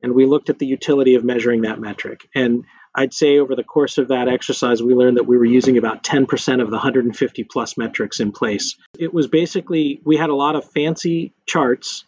and 0.02 0.14
we 0.14 0.26
looked 0.26 0.50
at 0.50 0.58
the 0.58 0.66
utility 0.66 1.14
of 1.14 1.24
measuring 1.24 1.62
that 1.62 1.80
metric. 1.80 2.28
And 2.34 2.64
i'd 2.96 3.14
say 3.14 3.38
over 3.38 3.56
the 3.56 3.64
course 3.64 3.98
of 3.98 4.08
that 4.08 4.28
exercise 4.28 4.80
we 4.80 4.94
learned 4.94 5.16
that 5.16 5.26
we 5.26 5.36
were 5.36 5.44
using 5.44 5.78
about 5.78 6.04
10% 6.04 6.62
of 6.62 6.70
the 6.70 6.76
150 6.76 7.44
plus 7.44 7.76
metrics 7.76 8.20
in 8.20 8.32
place. 8.32 8.76
It 8.98 9.12
was 9.12 9.26
basically 9.28 10.00
we 10.04 10.16
had 10.16 10.30
a 10.30 10.34
lot 10.34 10.56
of 10.56 10.70
fancy 10.70 11.32
charts 11.46 12.04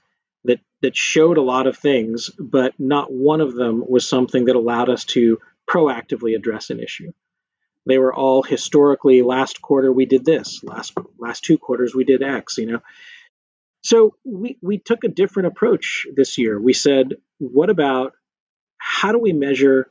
that 0.46 0.60
that 0.82 0.96
showed 0.96 1.38
a 1.38 1.42
lot 1.42 1.66
of 1.66 1.76
things 1.76 2.30
but 2.38 2.74
not 2.78 3.12
one 3.12 3.40
of 3.40 3.54
them 3.54 3.82
was 3.86 4.08
something 4.08 4.46
that 4.46 4.56
allowed 4.56 4.88
us 4.88 5.04
to 5.04 5.38
proactively 5.68 6.36
address 6.36 6.70
an 6.70 6.80
issue. 6.80 7.12
They 7.86 7.98
were 7.98 8.14
all 8.14 8.42
historically 8.42 9.22
last 9.22 9.62
quarter 9.62 9.92
we 9.92 10.06
did 10.06 10.24
this 10.24 10.62
last 10.64 10.96
last 11.18 11.44
two 11.44 11.58
quarters 11.58 11.94
we 11.94 12.04
did 12.04 12.22
x 12.22 12.58
you 12.58 12.66
know? 12.66 12.80
So 13.82 14.16
we 14.24 14.58
we 14.62 14.78
took 14.78 15.04
a 15.04 15.08
different 15.08 15.48
approach 15.48 16.06
this 16.14 16.38
year. 16.38 16.60
We 16.60 16.72
said 16.72 17.14
what 17.38 17.70
about 17.70 18.14
how 18.78 19.12
do 19.12 19.18
we 19.18 19.32
measure 19.32 19.88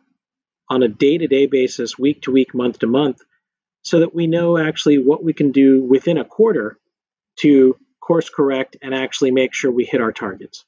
on 0.70 0.84
a 0.84 0.88
day-to-day 0.88 1.46
basis 1.46 1.98
week 1.98 2.24
to 2.24 2.32
week 2.32 2.54
month 2.54 2.80
to 2.80 2.88
month 2.88 3.22
so 3.84 4.00
that 4.00 4.16
we 4.16 4.26
know 4.26 4.58
actually 4.58 4.98
what 4.98 5.24
we 5.24 5.34
can 5.34 5.52
do 5.52 5.82
within 5.84 6.18
a 6.18 6.26
quarter 6.26 6.78
to 7.38 7.78
course 8.06 8.30
correct 8.30 8.78
and 8.82 8.94
actually 8.94 9.32
make 9.32 9.54
sure 9.54 9.72
we 9.72 9.86
hit 9.86 10.02
our 10.02 10.12
targets 10.12 10.66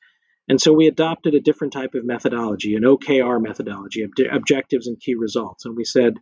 and 0.49 0.61
so 0.61 0.71
we 0.71 0.87
adopted 0.87 1.35
a 1.35 1.41
different 1.41 1.73
type 1.73 1.93
of 1.93 2.05
methodology 2.05 2.75
an 2.75 2.83
okr 2.83 3.41
methodology 3.41 4.03
ob- 4.03 4.11
objectives 4.31 4.87
and 4.87 4.99
key 4.99 5.15
results 5.15 5.65
and 5.65 5.75
we 5.75 5.83
said 5.83 6.15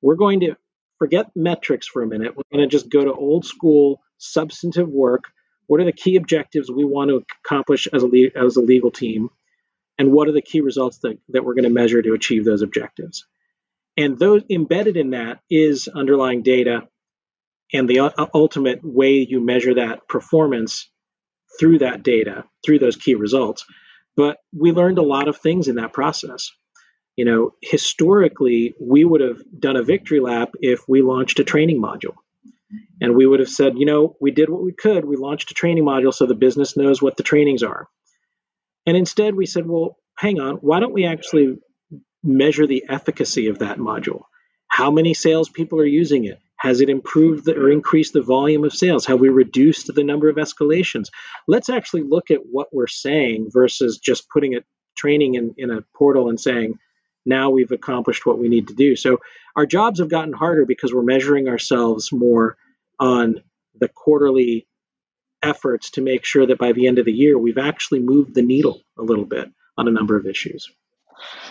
we're 0.00 0.16
going 0.16 0.40
to 0.40 0.56
forget 0.98 1.30
metrics 1.34 1.86
for 1.86 2.02
a 2.02 2.06
minute. 2.06 2.36
We're 2.36 2.42
going 2.52 2.68
to 2.68 2.76
just 2.76 2.90
go 2.90 3.04
to 3.04 3.12
old 3.12 3.44
school 3.44 4.02
substantive 4.18 4.88
work. 4.88 5.24
What 5.66 5.80
are 5.80 5.84
the 5.84 5.92
key 5.92 6.16
objectives 6.16 6.70
we 6.70 6.84
want 6.84 7.10
to 7.10 7.24
accomplish 7.44 7.86
as 7.92 8.02
a, 8.02 8.06
le- 8.06 8.30
as 8.36 8.56
a 8.56 8.60
legal 8.60 8.90
team? 8.90 9.30
And 9.98 10.12
what 10.12 10.28
are 10.28 10.32
the 10.32 10.42
key 10.42 10.60
results 10.60 10.98
that, 10.98 11.18
that 11.30 11.44
we're 11.44 11.54
going 11.54 11.64
to 11.64 11.70
measure 11.70 12.02
to 12.02 12.14
achieve 12.14 12.44
those 12.44 12.62
objectives? 12.62 13.26
And 13.96 14.18
those 14.18 14.42
embedded 14.48 14.96
in 14.96 15.10
that 15.10 15.40
is 15.50 15.88
underlying 15.88 16.42
data 16.42 16.88
and 17.72 17.88
the 17.88 18.00
uh, 18.00 18.26
ultimate 18.34 18.80
way 18.82 19.26
you 19.28 19.44
measure 19.44 19.74
that 19.74 20.08
performance 20.08 20.90
through 21.58 21.78
that 21.78 22.02
data, 22.02 22.44
through 22.64 22.78
those 22.78 22.96
key 22.96 23.14
results. 23.14 23.64
But 24.16 24.38
we 24.56 24.72
learned 24.72 24.98
a 24.98 25.02
lot 25.02 25.28
of 25.28 25.38
things 25.38 25.68
in 25.68 25.76
that 25.76 25.92
process 25.92 26.50
you 27.18 27.24
know, 27.24 27.50
historically, 27.60 28.76
we 28.80 29.04
would 29.04 29.20
have 29.20 29.42
done 29.58 29.74
a 29.74 29.82
victory 29.82 30.20
lap 30.20 30.50
if 30.60 30.88
we 30.88 31.02
launched 31.02 31.40
a 31.40 31.44
training 31.44 31.82
module. 31.82 32.14
And 33.00 33.16
we 33.16 33.26
would 33.26 33.40
have 33.40 33.48
said, 33.48 33.76
you 33.76 33.86
know, 33.86 34.16
we 34.20 34.30
did 34.30 34.48
what 34.48 34.62
we 34.62 34.72
could. 34.72 35.04
We 35.04 35.16
launched 35.16 35.50
a 35.50 35.54
training 35.54 35.82
module 35.82 36.14
so 36.14 36.26
the 36.26 36.36
business 36.36 36.76
knows 36.76 37.02
what 37.02 37.16
the 37.16 37.24
trainings 37.24 37.64
are. 37.64 37.88
And 38.86 38.96
instead, 38.96 39.34
we 39.34 39.46
said, 39.46 39.66
well, 39.66 39.96
hang 40.16 40.38
on, 40.38 40.58
why 40.58 40.78
don't 40.78 40.92
we 40.92 41.06
actually 41.06 41.58
measure 42.22 42.68
the 42.68 42.84
efficacy 42.88 43.48
of 43.48 43.58
that 43.58 43.78
module? 43.78 44.22
How 44.68 44.92
many 44.92 45.12
salespeople 45.12 45.80
are 45.80 45.84
using 45.84 46.24
it? 46.24 46.38
Has 46.58 46.80
it 46.80 46.90
improved 46.90 47.44
the, 47.44 47.56
or 47.56 47.70
increased 47.70 48.12
the 48.12 48.22
volume 48.22 48.64
of 48.64 48.74
sales? 48.74 49.06
Have 49.06 49.20
we 49.20 49.28
reduced 49.28 49.94
the 49.94 50.04
number 50.04 50.28
of 50.28 50.36
escalations? 50.36 51.08
Let's 51.46 51.70
actually 51.70 52.02
look 52.02 52.30
at 52.30 52.40
what 52.50 52.68
we're 52.72 52.88
saying 52.88 53.48
versus 53.52 53.98
just 53.98 54.28
putting 54.28 54.54
a 54.54 54.60
training 54.96 55.34
in, 55.34 55.54
in 55.56 55.70
a 55.70 55.84
portal 55.94 56.28
and 56.28 56.40
saying, 56.40 56.78
now 57.24 57.50
we've 57.50 57.70
accomplished 57.70 58.26
what 58.26 58.38
we 58.38 58.48
need 58.48 58.68
to 58.68 58.74
do. 58.74 58.96
So 58.96 59.18
our 59.54 59.66
jobs 59.66 60.00
have 60.00 60.08
gotten 60.08 60.32
harder 60.32 60.64
because 60.64 60.92
we're 60.92 61.02
measuring 61.02 61.48
ourselves 61.48 62.10
more 62.12 62.56
on 62.98 63.42
the 63.78 63.88
quarterly 63.88 64.66
efforts 65.42 65.90
to 65.92 66.00
make 66.00 66.24
sure 66.24 66.46
that 66.46 66.58
by 66.58 66.72
the 66.72 66.88
end 66.88 66.98
of 66.98 67.04
the 67.04 67.12
year 67.12 67.38
we've 67.38 67.58
actually 67.58 68.00
moved 68.00 68.34
the 68.34 68.42
needle 68.42 68.82
a 68.98 69.02
little 69.02 69.24
bit 69.24 69.48
on 69.76 69.86
a 69.86 69.92
number 69.92 70.16
of 70.16 70.26
issues. 70.26 70.68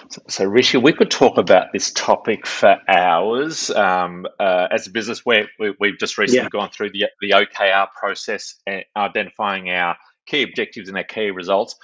So, 0.10 0.22
so 0.28 0.46
Rishi, 0.46 0.78
we 0.78 0.94
could 0.94 1.12
talk 1.12 1.38
about 1.38 1.68
this 1.74 1.92
topic 1.92 2.48
for 2.48 2.78
hours. 2.88 3.70
Um, 3.70 4.26
uh, 4.40 4.68
as 4.72 4.88
a 4.88 4.92
business, 4.92 5.26
where 5.26 5.48
we, 5.60 5.74
have 5.90 6.00
just 6.00 6.18
recently 6.18 6.44
yeah. 6.44 6.50
gone 6.50 6.70
through 6.70 6.92
the, 6.92 7.06
the 7.22 7.32
OKR 7.32 7.88
process 8.00 8.56
and 8.66 8.84
identifying 8.96 9.70
our 9.70 9.98
key 10.26 10.44
objectives 10.44 10.90
and 10.90 10.98
our 10.98 11.04
key 11.04 11.32
results 11.32 11.76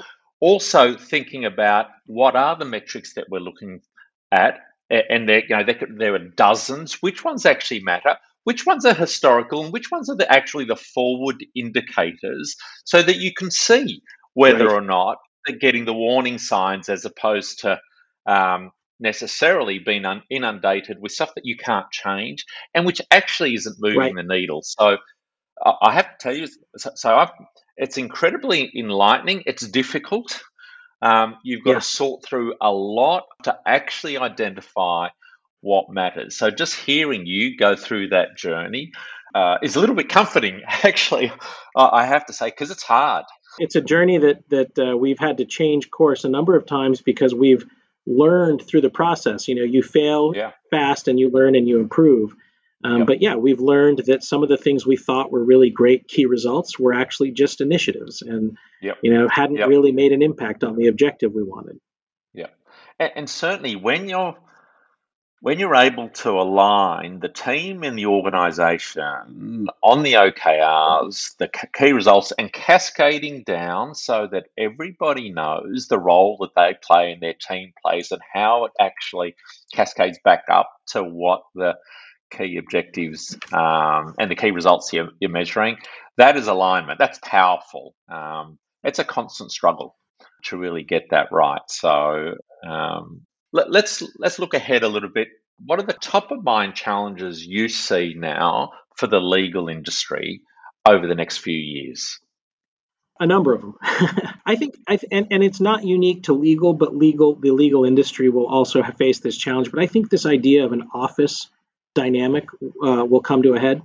also 0.44 0.98
thinking 0.98 1.46
about 1.46 1.86
what 2.06 2.36
are 2.36 2.58
the 2.58 2.66
metrics 2.66 3.14
that 3.14 3.30
we're 3.30 3.40
looking 3.40 3.80
at, 4.30 4.60
and 4.90 5.30
there, 5.30 5.42
you 5.48 5.56
know, 5.56 5.64
there, 5.64 5.80
there, 5.90 6.16
are 6.16 6.20
dozens. 6.20 7.02
Which 7.02 7.24
ones 7.24 7.46
actually 7.46 7.80
matter? 7.80 8.18
Which 8.44 8.66
ones 8.66 8.84
are 8.84 8.94
historical, 8.94 9.64
and 9.64 9.72
which 9.72 9.90
ones 9.90 10.10
are 10.10 10.18
the, 10.18 10.30
actually 10.30 10.66
the 10.66 10.76
forward 10.76 11.38
indicators, 11.56 12.58
so 12.84 13.02
that 13.02 13.20
you 13.20 13.32
can 13.34 13.52
see 13.52 14.02
whether 14.34 14.68
right. 14.68 14.74
or 14.74 14.82
not 14.82 15.20
getting 15.52 15.86
the 15.86 15.94
warning 15.94 16.38
signs, 16.38 16.90
as 16.90 17.06
opposed 17.06 17.60
to 17.60 17.80
um, 18.26 18.72
necessarily 19.00 19.80
being 19.80 20.06
un- 20.06 20.24
inundated 20.30 20.98
with 21.00 21.12
stuff 21.12 21.34
that 21.36 21.46
you 21.46 21.58
can't 21.58 21.90
change, 21.92 22.46
and 22.74 22.86
which 22.86 23.02
actually 23.12 23.54
isn't 23.56 23.78
moving 23.80 24.00
right. 24.00 24.16
the 24.16 24.24
needle. 24.24 24.62
So 24.64 24.98
I 25.64 25.94
have 25.94 26.06
to 26.06 26.16
tell 26.20 26.36
you, 26.36 26.48
so 26.78 27.16
I've 27.16 27.32
it's 27.76 27.98
incredibly 27.98 28.72
enlightening. 28.78 29.44
It's 29.46 29.68
difficult. 29.68 30.42
Um, 31.02 31.36
you've 31.44 31.64
got 31.64 31.74
yes. 31.74 31.88
to 31.88 31.96
sort 31.96 32.26
through 32.26 32.56
a 32.62 32.72
lot 32.72 33.24
to 33.44 33.58
actually 33.66 34.18
identify 34.18 35.10
what 35.62 35.90
matters. 35.90 36.38
So 36.38 36.52
just 36.52 36.76
hearing 36.76 37.26
you 37.26 37.58
go 37.58 37.76
through 37.76 38.10
that 38.10 38.38
journey 38.38 38.92
uh, 39.34 39.58
is 39.64 39.76
a 39.76 39.80
little 39.80 39.96
bit 39.96 40.10
comforting, 40.10 40.62
actually. 40.68 41.32
I 41.76 42.06
have 42.06 42.26
to 42.28 42.34
say, 42.34 42.48
because 42.48 42.72
it's 42.72 42.84
hard. 42.84 43.26
It's 43.60 43.76
a 43.76 43.82
journey 43.82 44.18
that 44.20 44.50
that 44.50 44.80
uh, 44.80 44.98
we've 44.98 45.20
had 45.20 45.38
to 45.38 45.46
change 45.46 45.90
course 45.92 46.24
a 46.24 46.30
number 46.30 46.56
of 46.56 46.66
times 46.66 47.02
because 47.02 47.34
we've 47.34 47.66
learned 48.06 48.62
through 48.62 48.82
the 48.82 48.90
process. 48.90 49.48
You 49.48 49.56
know, 49.56 49.64
you 49.64 49.82
fail 49.82 50.34
yeah. 50.36 50.52
fast 50.70 51.08
and 51.08 51.20
you 51.20 51.30
learn 51.30 51.56
and 51.56 51.68
you 51.68 51.80
improve. 51.80 52.36
Um, 52.84 53.00
yep. 53.00 53.08
But 53.08 53.22
yeah, 53.22 53.36
we've 53.36 53.62
learned 53.62 54.04
that 54.08 54.24
some 54.24 54.44
of 54.44 54.50
the 54.50 54.58
things 54.58 54.86
we 54.86 54.98
thought 54.98 55.32
were 55.32 55.44
really 55.44 55.70
great 55.70 56.08
key 56.08 56.26
results 56.26 56.78
were 56.78 56.94
actually 56.94 57.32
just 57.32 57.62
initiatives, 57.62 58.22
and 58.22 58.58
yep. 58.82 58.98
you 59.02 59.14
know 59.14 59.30
hadn't 59.30 59.58
yep. 59.58 59.70
really 59.70 59.94
made 59.94 60.12
an 60.12 60.22
impact 60.22 60.64
on 60.64 60.76
the 60.76 60.88
objective 60.88 61.34
we 61.34 61.44
wanted. 61.44 61.80
Yeah, 62.34 62.48
and, 63.00 63.12
and 63.16 63.30
certainly 63.30 63.78
when 63.78 64.10
you're 64.10 64.36
when 65.44 65.60
you're 65.60 65.76
able 65.76 66.08
to 66.08 66.30
align 66.30 67.20
the 67.20 67.28
team 67.28 67.84
and 67.84 67.98
the 68.00 68.06
organization 68.06 69.68
on 69.84 70.02
the 70.02 70.14
OKRs, 70.14 71.36
the 71.36 71.50
key 71.76 71.92
results, 71.92 72.32
and 72.40 72.54
cascading 72.54 73.44
down 73.44 73.94
so 73.94 74.26
that 74.32 74.46
everybody 74.58 75.34
knows 75.34 75.88
the 75.90 76.00
role 76.00 76.38
that 76.40 76.52
they 76.56 76.78
play 76.82 77.12
and 77.12 77.22
their 77.22 77.34
team 77.34 77.74
plays 77.86 78.14
and 78.14 78.22
how 78.34 78.64
it 78.64 78.72
actually 78.80 79.36
cascades 79.74 80.18
back 80.24 80.46
up 80.50 80.72
to 80.88 81.04
what 81.04 81.42
the 81.56 81.74
key 82.32 82.56
objectives 82.56 83.38
um, 83.52 84.16
and 84.18 84.32
the 84.32 84.38
key 84.38 84.52
results 84.52 84.94
you're, 84.94 85.10
you're, 85.20 85.30
measuring, 85.30 85.76
that 86.16 86.38
is 86.38 86.48
alignment. 86.48 87.00
That's 87.00 87.20
powerful. 87.22 87.96
Um, 88.10 88.60
it's 88.82 89.00
a 89.00 89.04
constant 89.04 89.52
struggle 89.52 89.98
to 90.46 90.58
really 90.58 90.84
get 90.84 91.10
that 91.10 91.34
right. 91.34 91.64
So 91.68 92.36
um, 92.66 93.26
let, 93.54 93.72
let's 93.72 94.04
let's 94.18 94.40
look 94.40 94.54
ahead 94.54 94.84
a 94.84 94.90
little 94.90 95.10
bit. 95.10 95.30
What 95.66 95.80
are 95.80 95.86
the 95.86 95.94
top 95.94 96.32
of 96.32 96.44
mind 96.44 96.76
challenges 96.76 97.46
you 97.46 97.70
see 97.70 98.16
now 98.18 98.72
for 98.98 99.08
the 99.08 99.22
legal 99.22 99.70
industry 99.70 100.42
over 100.86 101.08
the 101.08 101.16
next 101.16 101.38
few 101.38 101.58
years? 101.58 102.20
a 103.20 103.26
number 103.26 103.54
of 103.54 103.62
them. 103.62 103.76
I 104.46 104.56
think, 104.56 104.76
I 104.88 104.98
th- 104.98 105.12
and, 105.12 105.28
and 105.32 105.44
it's 105.44 105.62
not 105.62 105.86
unique 105.86 106.24
to 106.24 106.34
legal, 106.34 106.74
but 106.74 106.96
legal, 106.96 107.36
the 107.36 107.52
legal 107.52 107.86
industry 107.86 108.30
will 108.30 108.48
also 108.48 108.84
faced 108.84 109.24
this 109.24 109.38
challenge. 109.38 109.72
But 109.72 109.82
I 109.82 109.88
think 109.88 110.10
this 110.10 110.26
idea 110.26 110.66
of 110.66 110.74
an 110.74 110.90
office 110.94 111.50
dynamic 111.96 112.46
uh, 112.84 113.06
will 113.06 113.22
come 113.22 113.44
to 113.44 113.54
a 113.54 113.60
head. 113.60 113.82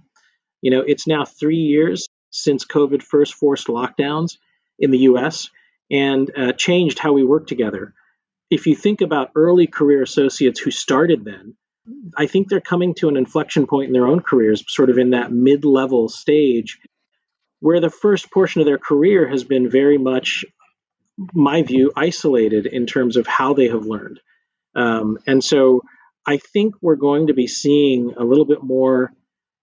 You 0.61 0.71
know, 0.71 0.81
it's 0.81 1.07
now 1.07 1.25
three 1.25 1.57
years 1.59 2.09
since 2.31 2.65
COVID 2.65 3.03
first 3.03 3.35
forced 3.35 3.69
lockdowns 3.69 4.39
in 4.79 4.91
the 4.91 4.99
US 5.01 5.51
and 5.91 6.31
uh, 6.37 6.53
changed 6.53 6.99
how 6.99 7.13
we 7.13 7.25
work 7.25 7.47
together. 7.47 7.95
If 8.51 8.67
you 8.67 8.75
think 8.75 9.01
about 9.01 9.31
early 9.35 9.67
career 9.67 10.03
associates 10.03 10.61
who 10.61 10.71
started 10.71 11.25
then, 11.25 11.55
I 12.17 12.27
think 12.27 12.49
they're 12.49 12.61
coming 12.61 12.95
to 12.95 13.09
an 13.09 13.17
inflection 13.17 13.67
point 13.67 13.89
in 13.89 13.93
their 13.93 14.07
own 14.07 14.21
careers, 14.21 14.65
sort 14.69 14.91
of 14.91 14.99
in 14.99 15.11
that 15.11 15.33
mid 15.33 15.65
level 15.65 16.09
stage, 16.09 16.79
where 17.61 17.81
the 17.81 17.91
first 17.91 18.31
portion 18.31 18.61
of 18.61 18.67
their 18.67 18.79
career 18.79 19.29
has 19.29 19.45
been 19.45 19.71
very 19.71 19.99
much, 19.99 20.45
my 21.33 21.63
view, 21.63 21.93
isolated 21.97 22.67
in 22.67 22.87
terms 22.87 23.17
of 23.17 23.27
how 23.27 23.55
they 23.55 23.69
have 23.69 23.87
learned. 23.87 24.21
Um, 24.75 25.19
and 25.27 25.43
so 25.43 25.83
I 26.27 26.37
think 26.37 26.75
we're 26.81 26.97
going 26.97 27.29
to 27.29 27.35
be 27.35 27.47
seeing 27.47 28.15
a 28.17 28.23
little 28.23 28.45
bit 28.45 28.63
more, 28.63 29.13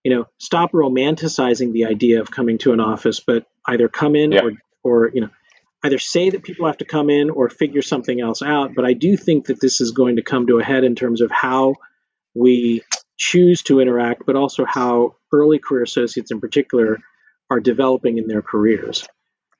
you 0.03 0.13
know, 0.13 0.25
stop 0.39 0.71
romanticizing 0.71 1.71
the 1.71 1.85
idea 1.85 2.21
of 2.21 2.31
coming 2.31 2.57
to 2.59 2.73
an 2.73 2.79
office, 2.79 3.19
but 3.19 3.45
either 3.67 3.87
come 3.87 4.15
in 4.15 4.31
yeah. 4.31 4.41
or, 4.41 4.51
or, 4.83 5.11
you 5.13 5.21
know, 5.21 5.29
either 5.85 5.99
say 5.99 6.29
that 6.31 6.43
people 6.43 6.65
have 6.65 6.77
to 6.77 6.85
come 6.85 7.09
in 7.09 7.29
or 7.29 7.49
figure 7.49 7.81
something 7.81 8.19
else 8.19 8.41
out. 8.41 8.75
But 8.75 8.85
I 8.85 8.93
do 8.93 9.15
think 9.15 9.47
that 9.47 9.61
this 9.61 9.81
is 9.81 9.91
going 9.91 10.17
to 10.17 10.23
come 10.23 10.47
to 10.47 10.59
a 10.59 10.63
head 10.63 10.83
in 10.83 10.95
terms 10.95 11.21
of 11.21 11.31
how 11.31 11.75
we 12.33 12.81
choose 13.17 13.61
to 13.63 13.79
interact, 13.79 14.23
but 14.25 14.35
also 14.35 14.65
how 14.65 15.15
early 15.31 15.59
career 15.59 15.83
associates 15.83 16.31
in 16.31 16.41
particular 16.41 16.97
are 17.49 17.59
developing 17.59 18.17
in 18.17 18.27
their 18.27 18.41
careers. 18.41 19.07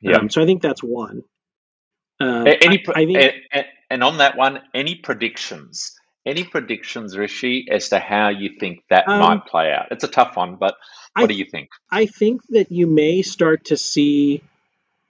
Yeah. 0.01 0.17
Um, 0.17 0.29
so 0.29 0.41
I 0.41 0.45
think 0.45 0.61
that's 0.61 0.83
one. 0.83 1.23
Uh, 2.19 2.43
any, 2.61 2.83
I, 2.87 3.01
I 3.01 3.05
think, 3.05 3.33
and, 3.51 3.65
and 3.89 4.03
on 4.03 4.17
that 4.17 4.37
one, 4.37 4.61
any 4.73 4.95
predictions? 4.95 5.93
Any 6.25 6.43
predictions, 6.43 7.15
Rishi, 7.15 7.67
as 7.69 7.89
to 7.89 7.99
how 7.99 8.29
you 8.29 8.57
think 8.59 8.79
that 8.89 9.07
um, 9.07 9.19
might 9.19 9.45
play 9.45 9.71
out? 9.71 9.87
It's 9.91 10.03
a 10.03 10.07
tough 10.07 10.35
one, 10.35 10.55
but 10.55 10.75
what 11.13 11.25
I, 11.25 11.27
do 11.27 11.33
you 11.35 11.45
think? 11.45 11.69
I 11.91 12.07
think 12.07 12.41
that 12.49 12.71
you 12.71 12.87
may 12.87 13.21
start 13.21 13.65
to 13.65 13.77
see, 13.77 14.41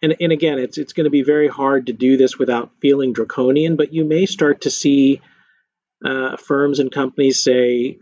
and, 0.01 0.15
and 0.19 0.31
again, 0.31 0.59
it's 0.59 0.77
it's 0.77 0.93
going 0.93 1.05
to 1.05 1.09
be 1.11 1.23
very 1.23 1.47
hard 1.47 1.87
to 1.87 1.93
do 1.93 2.17
this 2.17 2.37
without 2.37 2.71
feeling 2.81 3.13
draconian, 3.13 3.75
but 3.75 3.93
you 3.93 4.05
may 4.05 4.25
start 4.25 4.61
to 4.61 4.69
see 4.69 5.21
uh, 6.03 6.37
firms 6.37 6.79
and 6.79 6.91
companies 6.91 7.41
say, 7.41 7.97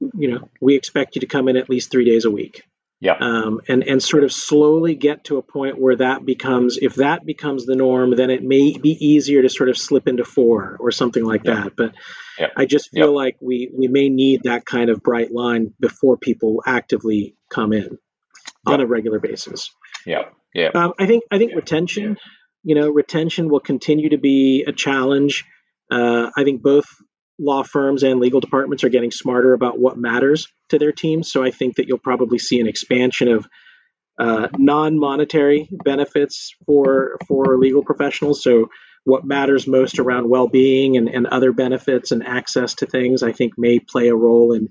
you 0.00 0.30
know, 0.30 0.50
we 0.60 0.74
expect 0.74 1.14
you 1.14 1.20
to 1.20 1.26
come 1.26 1.48
in 1.48 1.56
at 1.56 1.70
least 1.70 1.90
three 1.90 2.04
days 2.04 2.24
a 2.24 2.30
week. 2.30 2.62
Yeah. 3.00 3.16
Um, 3.20 3.60
and 3.68 3.82
and 3.84 4.02
sort 4.02 4.24
of 4.24 4.32
slowly 4.32 4.94
get 4.94 5.24
to 5.24 5.36
a 5.36 5.42
point 5.42 5.78
where 5.78 5.96
that 5.96 6.24
becomes, 6.24 6.78
if 6.80 6.94
that 6.96 7.26
becomes 7.26 7.66
the 7.66 7.76
norm, 7.76 8.16
then 8.16 8.30
it 8.30 8.42
may 8.42 8.78
be 8.78 8.96
easier 8.98 9.42
to 9.42 9.48
sort 9.48 9.68
of 9.68 9.76
slip 9.76 10.08
into 10.08 10.24
four 10.24 10.78
or 10.80 10.90
something 10.90 11.24
like 11.24 11.42
yeah. 11.44 11.54
that. 11.54 11.76
But 11.76 11.94
yeah. 12.38 12.48
I 12.56 12.64
just 12.64 12.90
feel 12.90 13.08
yeah. 13.08 13.16
like 13.16 13.36
we 13.40 13.70
we 13.76 13.88
may 13.88 14.08
need 14.08 14.44
that 14.44 14.64
kind 14.64 14.88
of 14.88 15.02
bright 15.02 15.32
line 15.32 15.74
before 15.78 16.16
people 16.16 16.62
actively 16.66 17.36
come 17.50 17.72
in 17.72 17.98
on 18.66 18.80
a 18.80 18.86
regular 18.86 19.20
basis. 19.20 19.70
Yeah. 20.06 20.24
Yeah. 20.54 20.70
Um, 20.74 20.94
I 20.98 21.06
think 21.06 21.24
I 21.30 21.38
think 21.38 21.54
retention, 21.54 22.16
you 22.62 22.74
know, 22.74 22.88
retention 22.88 23.48
will 23.48 23.60
continue 23.60 24.10
to 24.10 24.18
be 24.18 24.64
a 24.66 24.72
challenge. 24.72 25.44
Uh, 25.90 26.30
I 26.36 26.44
think 26.44 26.62
both 26.62 26.86
law 27.38 27.64
firms 27.64 28.04
and 28.04 28.20
legal 28.20 28.40
departments 28.40 28.84
are 28.84 28.88
getting 28.88 29.10
smarter 29.10 29.52
about 29.52 29.78
what 29.78 29.98
matters 29.98 30.46
to 30.68 30.78
their 30.78 30.92
teams. 30.92 31.30
So 31.30 31.42
I 31.42 31.50
think 31.50 31.76
that 31.76 31.88
you'll 31.88 31.98
probably 31.98 32.38
see 32.38 32.60
an 32.60 32.68
expansion 32.68 33.28
of 33.28 33.46
uh, 34.18 34.46
non-monetary 34.56 35.68
benefits 35.84 36.54
for 36.66 37.18
for 37.26 37.58
legal 37.58 37.84
professionals. 37.84 38.42
So 38.42 38.70
what 39.02 39.24
matters 39.24 39.66
most 39.66 39.98
around 39.98 40.30
well-being 40.30 40.96
and, 40.96 41.08
and 41.08 41.26
other 41.26 41.52
benefits 41.52 42.10
and 42.10 42.26
access 42.26 42.74
to 42.76 42.86
things, 42.86 43.22
I 43.22 43.32
think, 43.32 43.54
may 43.58 43.78
play 43.78 44.08
a 44.08 44.14
role 44.14 44.52
in 44.52 44.68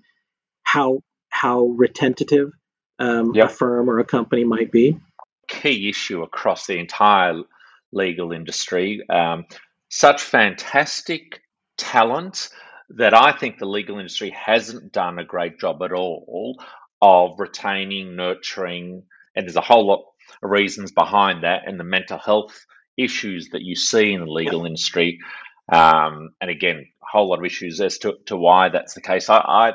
how 0.63 1.01
how 1.29 1.65
retentive 1.65 2.51
um, 2.99 3.33
yep. 3.35 3.49
a 3.49 3.53
firm 3.53 3.89
or 3.89 3.99
a 3.99 4.05
company 4.05 4.43
might 4.43 4.71
be. 4.71 4.97
Key 5.63 5.87
issue 5.87 6.23
across 6.23 6.67
the 6.67 6.77
entire 6.77 7.41
legal 7.93 8.33
industry. 8.33 9.01
Um, 9.09 9.45
such 9.89 10.21
fantastic 10.21 11.41
talent 11.77 12.49
that 12.89 13.13
I 13.13 13.31
think 13.31 13.57
the 13.57 13.65
legal 13.65 13.97
industry 13.97 14.31
hasn't 14.31 14.91
done 14.91 15.19
a 15.19 15.25
great 15.25 15.59
job 15.59 15.81
at 15.81 15.93
all 15.93 16.61
of 17.01 17.39
retaining, 17.39 18.17
nurturing, 18.17 19.03
and 19.35 19.45
there's 19.45 19.55
a 19.55 19.61
whole 19.61 19.87
lot 19.87 20.03
of 20.43 20.49
reasons 20.49 20.91
behind 20.91 21.43
that, 21.43 21.61
and 21.65 21.79
the 21.79 21.85
mental 21.85 22.17
health 22.17 22.65
issues 22.97 23.49
that 23.53 23.61
you 23.61 23.75
see 23.75 24.11
in 24.11 24.25
the 24.25 24.31
legal 24.31 24.65
industry. 24.65 25.19
Um, 25.71 26.31
and 26.41 26.49
again, 26.49 26.85
a 27.01 27.05
whole 27.09 27.29
lot 27.29 27.39
of 27.39 27.45
issues 27.45 27.79
as 27.79 27.99
to, 27.99 28.15
to 28.25 28.35
why 28.35 28.67
that's 28.67 28.95
the 28.95 29.01
case. 29.01 29.29
I, 29.29 29.37
I, 29.37 29.73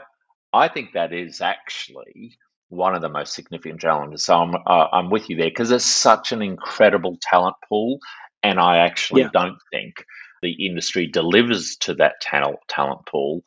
I 0.52 0.68
think 0.68 0.92
that 0.92 1.14
is 1.14 1.40
actually 1.40 2.36
one 2.68 2.94
of 2.94 3.00
the 3.00 3.08
most 3.08 3.34
significant 3.34 3.80
challenges. 3.80 4.24
So 4.24 4.34
I'm 4.34 4.54
uh, 4.54 4.86
I'm 4.92 5.10
with 5.10 5.30
you 5.30 5.36
there 5.36 5.48
because 5.48 5.68
there's 5.68 5.84
such 5.84 6.32
an 6.32 6.42
incredible 6.42 7.18
talent 7.20 7.56
pool, 7.68 7.98
and 8.42 8.58
I 8.60 8.78
actually 8.78 9.22
yeah. 9.22 9.30
don't 9.32 9.58
think 9.70 10.04
the 10.42 10.66
industry 10.66 11.06
delivers 11.06 11.76
to 11.80 11.94
that 11.94 12.20
talent, 12.20 12.58
talent 12.68 13.06
pool 13.06 13.42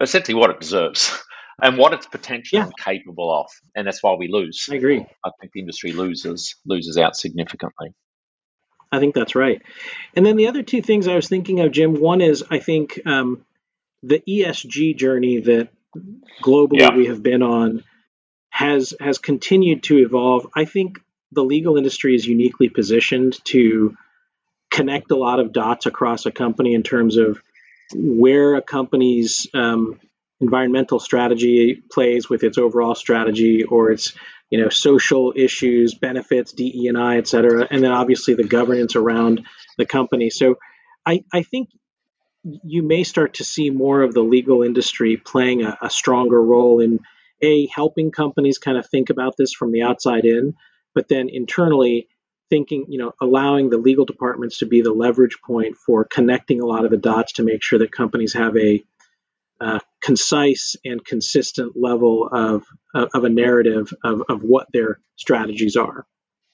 essentially 0.00 0.34
what 0.34 0.50
it 0.50 0.60
deserves 0.60 1.22
and 1.62 1.76
what 1.76 1.92
it's 1.92 2.06
potentially 2.06 2.60
yeah. 2.60 2.70
capable 2.82 3.32
of. 3.32 3.46
And 3.74 3.86
that's 3.86 4.02
why 4.02 4.14
we 4.14 4.28
lose. 4.28 4.66
I 4.70 4.76
agree. 4.76 5.04
I 5.24 5.30
think 5.40 5.52
the 5.52 5.60
industry 5.60 5.92
loses 5.92 6.56
loses 6.66 6.96
out 6.96 7.16
significantly. 7.16 7.94
I 8.92 8.98
think 8.98 9.14
that's 9.14 9.36
right. 9.36 9.62
And 10.16 10.26
then 10.26 10.36
the 10.36 10.48
other 10.48 10.64
two 10.64 10.82
things 10.82 11.06
I 11.06 11.14
was 11.14 11.28
thinking 11.28 11.60
of, 11.60 11.70
Jim, 11.70 12.00
one 12.00 12.20
is 12.20 12.42
I 12.50 12.58
think 12.58 13.00
um, 13.06 13.44
the 14.02 14.20
ESG 14.28 14.96
journey 14.96 15.38
that 15.40 15.68
globally 16.42 16.80
yeah. 16.80 16.96
we 16.96 17.06
have 17.06 17.22
been 17.22 17.42
on 17.42 17.84
has 18.50 18.94
has 19.00 19.18
continued 19.18 19.82
to 19.84 19.98
evolve. 19.98 20.46
I 20.54 20.64
think 20.64 20.98
the 21.32 21.44
legal 21.44 21.76
industry 21.76 22.14
is 22.14 22.26
uniquely 22.26 22.68
positioned 22.68 23.42
to 23.44 23.96
connect 24.70 25.10
a 25.10 25.16
lot 25.16 25.40
of 25.40 25.52
dots 25.52 25.86
across 25.86 26.26
a 26.26 26.30
company 26.30 26.74
in 26.74 26.82
terms 26.82 27.16
of 27.16 27.40
where 27.94 28.54
a 28.54 28.62
company's 28.62 29.48
um, 29.54 29.98
environmental 30.40 30.98
strategy 30.98 31.82
plays 31.90 32.28
with 32.28 32.42
its 32.42 32.58
overall 32.58 32.94
strategy 32.94 33.64
or 33.64 33.90
its 33.90 34.12
you 34.48 34.60
know 34.60 34.68
social 34.68 35.32
issues 35.36 35.94
benefits 35.94 36.52
dei&i 36.52 37.18
et 37.18 37.28
cetera 37.28 37.66
and 37.70 37.84
then 37.84 37.92
obviously 37.92 38.34
the 38.34 38.44
governance 38.44 38.96
around 38.96 39.46
the 39.76 39.84
company 39.84 40.30
so 40.30 40.56
i, 41.06 41.22
I 41.32 41.42
think 41.42 41.68
you 42.42 42.82
may 42.82 43.04
start 43.04 43.34
to 43.34 43.44
see 43.44 43.70
more 43.70 44.02
of 44.02 44.14
the 44.14 44.22
legal 44.22 44.62
industry 44.62 45.18
playing 45.18 45.62
a, 45.62 45.76
a 45.82 45.90
stronger 45.90 46.40
role 46.42 46.80
in 46.80 47.00
a 47.42 47.66
helping 47.66 48.10
companies 48.10 48.58
kind 48.58 48.78
of 48.78 48.86
think 48.86 49.10
about 49.10 49.36
this 49.36 49.52
from 49.52 49.72
the 49.72 49.82
outside 49.82 50.24
in 50.24 50.54
but 50.94 51.08
then 51.08 51.28
internally 51.28 52.08
thinking, 52.48 52.86
you 52.88 52.98
know, 52.98 53.12
allowing 53.20 53.70
the 53.70 53.78
legal 53.78 54.04
departments 54.04 54.58
to 54.58 54.66
be 54.66 54.82
the 54.82 54.92
leverage 54.92 55.38
point 55.44 55.76
for 55.76 56.04
connecting 56.04 56.60
a 56.60 56.66
lot 56.66 56.84
of 56.84 56.90
the 56.90 56.96
dots 56.96 57.34
to 57.34 57.44
make 57.44 57.62
sure 57.62 57.78
that 57.78 57.92
companies 57.92 58.34
have 58.34 58.56
a 58.56 58.82
uh, 59.60 59.78
concise 60.02 60.74
and 60.84 61.04
consistent 61.04 61.74
level 61.76 62.28
of, 62.32 62.64
of 62.94 63.24
a 63.24 63.28
narrative 63.28 63.92
of, 64.02 64.22
of 64.28 64.42
what 64.42 64.66
their 64.72 65.00
strategies 65.16 65.76
are. 65.76 66.06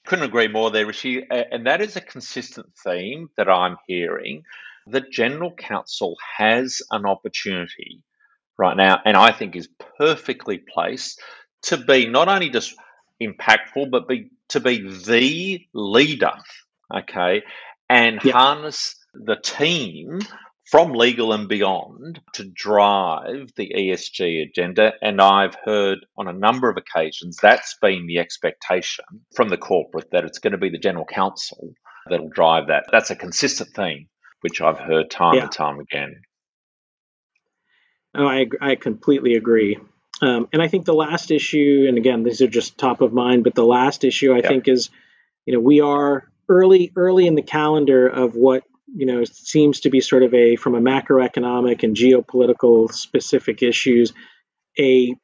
Couldn't 0.06 0.26
agree 0.26 0.48
more 0.48 0.70
there, 0.70 0.86
Rishi. 0.86 1.24
And 1.30 1.66
that 1.66 1.80
is 1.80 1.96
a 1.96 2.00
consistent 2.00 2.66
theme 2.84 3.30
that 3.36 3.48
I'm 3.48 3.76
hearing. 3.86 4.42
The 4.86 5.00
General 5.00 5.52
Counsel 5.52 6.16
has 6.36 6.82
an 6.90 7.06
opportunity 7.06 8.02
right 8.58 8.76
now, 8.76 9.00
and 9.04 9.16
I 9.16 9.32
think 9.32 9.56
is 9.56 9.68
perfectly 9.98 10.58
placed 10.58 11.20
to 11.64 11.76
be 11.76 12.06
not 12.08 12.28
only 12.28 12.50
just 12.50 12.74
impactful, 13.22 13.90
but 13.90 14.08
be 14.08 14.30
to 14.50 14.60
be 14.60 14.88
the 14.88 15.66
leader, 15.74 16.32
okay, 16.94 17.42
and 17.88 18.20
yep. 18.22 18.34
harness 18.34 18.94
the 19.14 19.36
team 19.36 20.20
from 20.70 20.92
legal 20.92 21.32
and 21.32 21.48
beyond 21.48 22.20
to 22.32 22.44
drive 22.44 23.50
the 23.56 23.72
ESG 23.76 24.48
agenda. 24.48 24.92
And 25.00 25.20
I've 25.20 25.56
heard 25.64 26.04
on 26.16 26.26
a 26.26 26.32
number 26.32 26.68
of 26.68 26.76
occasions 26.76 27.38
that's 27.40 27.76
been 27.80 28.06
the 28.06 28.18
expectation 28.18 29.04
from 29.34 29.48
the 29.48 29.56
corporate 29.56 30.10
that 30.10 30.24
it's 30.24 30.40
going 30.40 30.52
to 30.52 30.58
be 30.58 30.70
the 30.70 30.78
general 30.78 31.04
counsel 31.04 31.72
that'll 32.10 32.28
drive 32.28 32.68
that. 32.68 32.86
That's 32.90 33.10
a 33.10 33.16
consistent 33.16 33.70
theme, 33.74 34.08
which 34.40 34.60
I've 34.60 34.78
heard 34.78 35.10
time 35.10 35.34
yeah. 35.34 35.42
and 35.44 35.52
time 35.52 35.78
again. 35.78 36.22
Oh, 38.16 38.26
I, 38.26 38.46
I 38.60 38.74
completely 38.76 39.34
agree. 39.34 39.78
Um, 40.22 40.48
and 40.52 40.62
I 40.62 40.68
think 40.68 40.86
the 40.86 40.94
last 40.94 41.30
issue, 41.30 41.84
and 41.88 41.98
again, 41.98 42.22
these 42.22 42.40
are 42.40 42.46
just 42.46 42.78
top 42.78 43.02
of 43.02 43.12
mind, 43.12 43.44
but 43.44 43.54
the 43.54 43.66
last 43.66 44.02
issue 44.04 44.32
I 44.32 44.38
yeah. 44.38 44.48
think 44.48 44.68
is, 44.68 44.88
you 45.44 45.52
know, 45.52 45.60
we 45.60 45.80
are 45.80 46.30
early 46.48 46.92
early 46.96 47.26
in 47.26 47.34
the 47.34 47.42
calendar 47.42 48.06
of 48.08 48.34
what 48.34 48.62
you 48.94 49.06
know 49.06 49.24
seems 49.24 49.80
to 49.80 49.90
be 49.90 50.00
sort 50.00 50.22
of 50.22 50.32
a 50.34 50.56
from 50.56 50.74
a 50.74 50.80
macroeconomic 50.80 51.82
and 51.82 51.96
geopolitical 51.96 52.92
specific 52.92 53.62
issues 53.62 54.12
a 54.78 55.14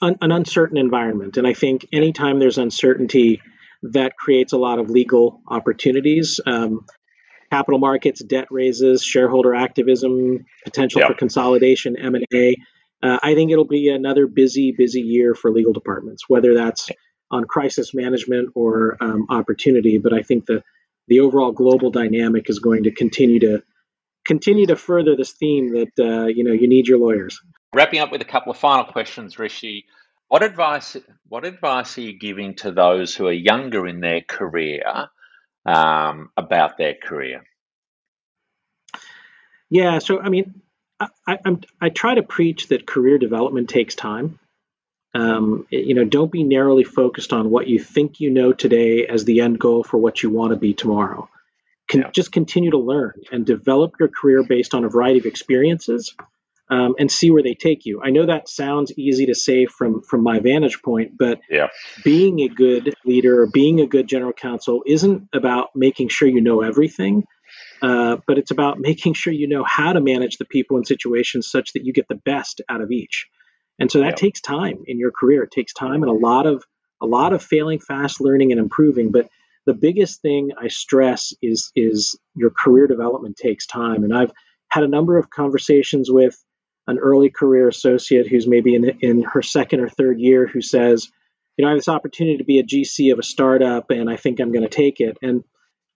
un, 0.00 0.16
an 0.20 0.30
uncertain 0.30 0.76
environment 0.76 1.36
and 1.36 1.46
i 1.46 1.54
think 1.54 1.86
anytime 1.92 2.38
there's 2.38 2.58
uncertainty 2.58 3.42
that 3.82 4.16
creates 4.16 4.52
a 4.52 4.56
lot 4.56 4.78
of 4.78 4.90
legal 4.90 5.40
opportunities 5.48 6.38
um, 6.46 6.86
capital 7.52 7.78
markets 7.78 8.22
debt 8.24 8.48
raises 8.50 9.02
shareholder 9.02 9.54
activism 9.54 10.44
potential 10.64 11.00
yeah. 11.00 11.08
for 11.08 11.14
consolidation 11.14 11.96
m&a 11.96 12.56
uh, 13.02 13.18
I 13.22 13.34
think 13.34 13.50
it'll 13.50 13.64
be 13.64 13.88
another 13.88 14.26
busy, 14.26 14.72
busy 14.72 15.00
year 15.00 15.34
for 15.34 15.50
legal 15.50 15.72
departments, 15.72 16.28
whether 16.28 16.54
that's 16.54 16.88
on 17.30 17.44
crisis 17.44 17.92
management 17.94 18.50
or 18.54 18.96
um, 19.00 19.26
opportunity. 19.28 19.98
But 19.98 20.12
I 20.12 20.22
think 20.22 20.46
the 20.46 20.62
the 21.08 21.20
overall 21.20 21.50
global 21.50 21.90
dynamic 21.90 22.48
is 22.48 22.60
going 22.60 22.84
to 22.84 22.92
continue 22.92 23.40
to 23.40 23.62
continue 24.24 24.66
to 24.66 24.76
further 24.76 25.16
this 25.16 25.32
theme 25.32 25.72
that 25.74 25.92
uh, 25.98 26.26
you 26.26 26.44
know 26.44 26.52
you 26.52 26.68
need 26.68 26.86
your 26.86 26.98
lawyers. 26.98 27.40
Wrapping 27.74 28.00
up 28.00 28.12
with 28.12 28.22
a 28.22 28.26
couple 28.26 28.52
of 28.52 28.58
final 28.58 28.84
questions, 28.84 29.38
Rishi. 29.38 29.86
What 30.28 30.44
advice 30.44 30.96
what 31.28 31.44
advice 31.44 31.98
are 31.98 32.02
you 32.02 32.18
giving 32.18 32.54
to 32.56 32.70
those 32.70 33.16
who 33.16 33.26
are 33.26 33.32
younger 33.32 33.86
in 33.86 34.00
their 34.00 34.20
career 34.20 35.08
um, 35.66 36.30
about 36.36 36.78
their 36.78 36.94
career? 36.94 37.44
Yeah, 39.70 39.98
so 40.00 40.20
I 40.20 40.28
mean, 40.28 40.60
I, 41.00 41.08
I, 41.26 41.38
I 41.80 41.88
try 41.88 42.14
to 42.14 42.22
preach 42.22 42.68
that 42.68 42.86
career 42.86 43.18
development 43.18 43.68
takes 43.70 43.94
time. 43.94 44.38
Um, 45.14 45.66
you 45.70 45.94
know, 45.94 46.04
don't 46.04 46.32
be 46.32 46.42
narrowly 46.42 46.84
focused 46.84 47.32
on 47.32 47.50
what 47.50 47.66
you 47.66 47.78
think 47.78 48.20
you 48.20 48.30
know 48.30 48.52
today 48.52 49.06
as 49.06 49.24
the 49.24 49.40
end 49.40 49.58
goal 49.58 49.84
for 49.84 49.98
what 49.98 50.22
you 50.22 50.30
want 50.30 50.52
to 50.52 50.58
be 50.58 50.72
tomorrow. 50.74 51.28
Can, 51.88 52.00
yeah. 52.00 52.10
Just 52.12 52.32
continue 52.32 52.70
to 52.70 52.78
learn 52.78 53.20
and 53.30 53.44
develop 53.44 53.94
your 54.00 54.08
career 54.08 54.42
based 54.42 54.74
on 54.74 54.84
a 54.84 54.88
variety 54.88 55.18
of 55.18 55.26
experiences 55.26 56.14
um, 56.70 56.94
and 56.98 57.10
see 57.10 57.30
where 57.30 57.42
they 57.42 57.54
take 57.54 57.84
you. 57.84 58.00
I 58.02 58.10
know 58.10 58.26
that 58.26 58.48
sounds 58.48 58.92
easy 58.96 59.26
to 59.26 59.34
say 59.34 59.66
from 59.66 60.02
from 60.02 60.22
my 60.22 60.40
vantage 60.40 60.80
point, 60.82 61.18
but 61.18 61.40
yeah. 61.50 61.68
being 62.04 62.40
a 62.40 62.48
good 62.48 62.94
leader 63.04 63.42
or 63.42 63.46
being 63.46 63.80
a 63.80 63.86
good 63.86 64.08
general 64.08 64.32
counsel 64.32 64.82
isn't 64.86 65.28
about 65.32 65.70
making 65.74 66.08
sure 66.08 66.28
you 66.28 66.40
know 66.40 66.62
everything. 66.62 67.24
Uh, 67.82 68.18
but 68.26 68.38
it's 68.38 68.52
about 68.52 68.78
making 68.78 69.12
sure 69.12 69.32
you 69.32 69.48
know 69.48 69.64
how 69.64 69.92
to 69.92 70.00
manage 70.00 70.38
the 70.38 70.44
people 70.44 70.78
in 70.78 70.84
situations 70.84 71.50
such 71.50 71.72
that 71.72 71.84
you 71.84 71.92
get 71.92 72.08
the 72.08 72.14
best 72.14 72.60
out 72.68 72.80
of 72.80 72.90
each. 72.90 73.26
And 73.78 73.90
so 73.90 73.98
that 74.00 74.10
yeah. 74.10 74.14
takes 74.14 74.40
time 74.40 74.84
in 74.86 74.98
your 74.98 75.10
career. 75.10 75.42
It 75.42 75.50
takes 75.50 75.72
time 75.72 76.02
and 76.02 76.10
a 76.10 76.14
lot 76.14 76.46
of 76.46 76.64
a 77.00 77.06
lot 77.06 77.32
of 77.32 77.42
failing 77.42 77.80
fast, 77.80 78.20
learning 78.20 78.52
and 78.52 78.60
improving. 78.60 79.10
But 79.10 79.28
the 79.66 79.74
biggest 79.74 80.22
thing 80.22 80.52
I 80.58 80.68
stress 80.68 81.34
is 81.42 81.70
is 81.74 82.18
your 82.34 82.50
career 82.50 82.86
development 82.86 83.36
takes 83.36 83.66
time. 83.66 84.04
And 84.04 84.16
I've 84.16 84.32
had 84.68 84.84
a 84.84 84.88
number 84.88 85.18
of 85.18 85.28
conversations 85.28 86.10
with 86.10 86.42
an 86.86 86.98
early 86.98 87.30
career 87.30 87.68
associate 87.68 88.28
who's 88.28 88.46
maybe 88.46 88.74
in 88.74 88.98
in 89.00 89.22
her 89.22 89.42
second 89.42 89.80
or 89.80 89.88
third 89.88 90.20
year 90.20 90.46
who 90.46 90.60
says, 90.60 91.08
you 91.56 91.64
know, 91.64 91.68
I 91.68 91.72
have 91.72 91.78
this 91.78 91.88
opportunity 91.88 92.38
to 92.38 92.44
be 92.44 92.58
a 92.58 92.64
GC 92.64 93.12
of 93.12 93.18
a 93.18 93.22
startup 93.22 93.90
and 93.90 94.10
I 94.10 94.16
think 94.16 94.40
I'm 94.40 94.52
going 94.52 94.68
to 94.68 94.68
take 94.68 95.00
it. 95.00 95.18
And 95.22 95.44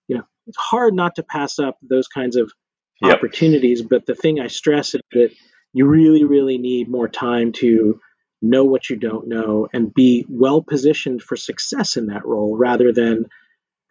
you 0.08 0.18
know, 0.18 0.24
it's 0.46 0.58
hard 0.58 0.94
not 0.94 1.16
to 1.16 1.22
pass 1.22 1.58
up 1.58 1.76
those 1.82 2.08
kinds 2.08 2.36
of 2.36 2.52
yep. 3.00 3.16
opportunities. 3.16 3.82
But 3.82 4.06
the 4.06 4.14
thing 4.14 4.40
I 4.40 4.46
stress 4.46 4.94
is 4.94 5.00
that 5.12 5.30
you 5.72 5.86
really, 5.86 6.24
really 6.24 6.58
need 6.58 6.88
more 6.88 7.08
time 7.08 7.52
to 7.52 8.00
know 8.42 8.64
what 8.64 8.88
you 8.88 8.96
don't 8.96 9.28
know 9.28 9.66
and 9.72 9.92
be 9.92 10.24
well 10.28 10.62
positioned 10.62 11.22
for 11.22 11.36
success 11.36 11.96
in 11.96 12.06
that 12.06 12.24
role 12.24 12.56
rather 12.56 12.92
than 12.92 13.26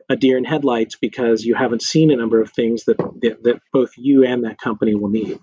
a 0.10 0.15
deer 0.15 0.38
in 0.38 0.43
headlights 0.43 0.97
because 0.97 1.43
you 1.43 1.55
haven't 1.55 1.81
seen 1.81 2.12
a 2.12 2.15
number 2.15 2.39
of 2.39 2.51
things 2.51 2.86
that, 2.86 2.97
that, 3.21 3.43
that 3.43 3.60
both 3.73 3.91
you 3.97 4.23
and 4.23 4.45
that 4.45 4.60
company 4.60 4.93
will 4.93 5.10
need. 5.10 5.39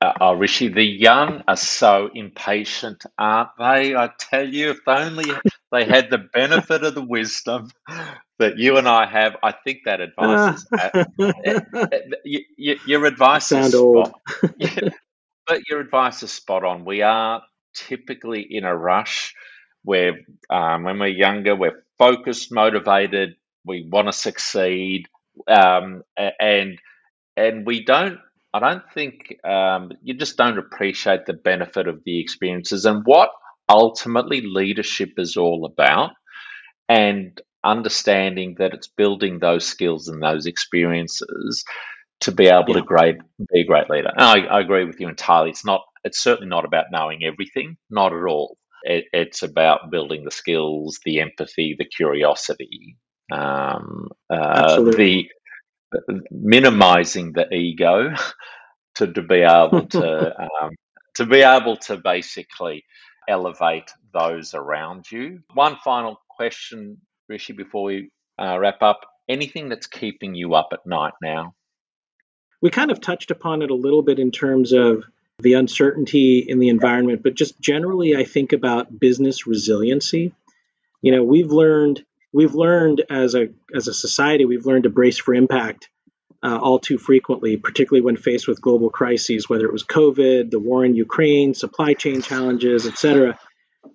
Uh, 0.00 0.12
oh, 0.20 0.34
Rishi, 0.34 0.68
the 0.68 0.84
young 0.84 1.42
are 1.48 1.56
so 1.56 2.10
impatient, 2.14 3.04
aren't 3.18 3.50
they? 3.58 3.96
I 3.96 4.10
tell 4.18 4.48
you, 4.48 4.70
if 4.70 4.80
only 4.86 5.40
they 5.72 5.84
had 5.84 6.10
the 6.10 6.18
benefit 6.18 6.84
of 6.84 6.94
the 6.94 7.02
wisdom 7.04 7.70
that 8.38 8.58
you 8.58 8.76
and 8.78 8.88
I 8.88 9.06
have, 9.06 9.36
I 9.42 9.52
think 9.52 9.80
that 9.86 10.00
advice 10.00 10.46
is. 10.48 10.66
Uh, 10.78 10.90
uh, 11.92 11.98
your 12.86 13.06
advice 13.06 13.52
is 13.52 13.74
old. 13.74 14.12
but 15.46 15.62
your 15.68 15.80
advice 15.80 16.22
is 16.22 16.32
spot 16.32 16.64
on. 16.64 16.84
We 16.84 17.02
are 17.02 17.42
typically 17.74 18.42
in 18.50 18.64
a 18.64 18.76
rush 18.76 19.34
where, 19.84 20.14
um, 20.50 20.84
when 20.84 20.98
we're 20.98 21.08
younger, 21.08 21.56
we're 21.56 21.84
focused, 21.98 22.52
motivated, 22.52 23.36
we 23.64 23.88
want 23.90 24.08
to 24.08 24.12
succeed, 24.12 25.06
um, 25.48 26.02
and 26.40 26.78
and 27.36 27.66
we 27.66 27.84
don't 27.84 28.18
I 28.54 28.60
don't 28.60 28.84
think 28.94 29.36
um, 29.44 29.92
you 30.02 30.14
just 30.14 30.36
don't 30.36 30.58
appreciate 30.58 31.26
the 31.26 31.34
benefit 31.34 31.88
of 31.88 32.02
the 32.04 32.20
experiences 32.20 32.86
and 32.86 33.02
what 33.04 33.30
ultimately 33.68 34.40
leadership 34.40 35.10
is 35.18 35.36
all 35.36 35.64
about, 35.64 36.12
and 36.88 37.40
understanding 37.64 38.54
that 38.58 38.72
it's 38.72 38.86
building 38.86 39.38
those 39.38 39.66
skills 39.66 40.08
and 40.08 40.22
those 40.22 40.46
experiences 40.46 41.64
to 42.20 42.32
be 42.32 42.46
able 42.46 42.68
yeah. 42.68 42.74
to 42.76 42.82
great, 42.82 43.16
be 43.52 43.60
a 43.60 43.64
great 43.64 43.90
leader. 43.90 44.10
I, 44.16 44.40
I, 44.40 44.60
agree 44.60 44.84
with 44.84 45.00
you 45.00 45.08
entirely. 45.08 45.50
It's 45.50 45.64
not. 45.64 45.82
It's 46.04 46.22
certainly 46.22 46.48
not 46.48 46.64
about 46.64 46.86
knowing 46.90 47.24
everything. 47.24 47.76
Not 47.90 48.12
at 48.12 48.24
all. 48.24 48.56
It, 48.84 49.06
it's 49.12 49.42
about 49.42 49.90
building 49.90 50.24
the 50.24 50.30
skills, 50.30 51.00
the 51.04 51.20
empathy, 51.20 51.74
the 51.76 51.84
curiosity, 51.84 52.96
um, 53.32 54.08
uh, 54.30 54.80
the 54.82 55.26
minimizing 56.30 57.32
the 57.32 57.52
ego 57.52 58.14
to, 58.96 59.12
to 59.12 59.22
be 59.22 59.42
able 59.42 59.86
to 59.86 60.40
um, 60.62 60.70
to 61.14 61.26
be 61.26 61.40
able 61.40 61.76
to 61.76 61.96
basically 61.96 62.84
elevate 63.28 63.90
those 64.12 64.54
around 64.54 65.10
you. 65.10 65.40
One 65.54 65.76
final 65.82 66.20
question, 66.28 66.98
Rishi, 67.28 67.52
before 67.52 67.84
we 67.84 68.10
uh, 68.38 68.58
wrap 68.58 68.82
up. 68.82 69.00
Anything 69.28 69.68
that's 69.68 69.86
keeping 69.86 70.34
you 70.34 70.54
up 70.54 70.68
at 70.72 70.86
night 70.86 71.14
now? 71.22 71.54
We 72.60 72.70
kind 72.70 72.90
of 72.90 73.00
touched 73.00 73.30
upon 73.30 73.62
it 73.62 73.70
a 73.70 73.74
little 73.74 74.02
bit 74.02 74.18
in 74.18 74.30
terms 74.30 74.72
of 74.72 75.04
the 75.40 75.54
uncertainty 75.54 76.38
in 76.38 76.58
the 76.58 76.68
environment, 76.68 77.22
but 77.22 77.34
just 77.34 77.60
generally, 77.60 78.16
I 78.16 78.24
think 78.24 78.52
about 78.52 78.98
business 78.98 79.46
resiliency. 79.46 80.32
You 81.02 81.12
know, 81.12 81.24
we've 81.24 81.50
learned 81.50 82.04
we've 82.36 82.54
learned 82.54 83.02
as 83.08 83.34
a 83.34 83.48
as 83.74 83.88
a 83.88 83.94
society, 83.94 84.44
we've 84.44 84.66
learned 84.66 84.82
to 84.82 84.90
brace 84.90 85.16
for 85.16 85.34
impact 85.34 85.88
uh, 86.42 86.58
all 86.58 86.78
too 86.78 86.98
frequently, 86.98 87.56
particularly 87.56 88.04
when 88.04 88.16
faced 88.16 88.46
with 88.46 88.60
global 88.60 88.90
crises, 88.90 89.48
whether 89.48 89.64
it 89.64 89.72
was 89.72 89.84
COVID, 89.84 90.50
the 90.50 90.60
war 90.60 90.84
in 90.84 90.94
Ukraine, 90.94 91.54
supply 91.54 91.94
chain 91.94 92.20
challenges, 92.20 92.86
etc. 92.86 93.38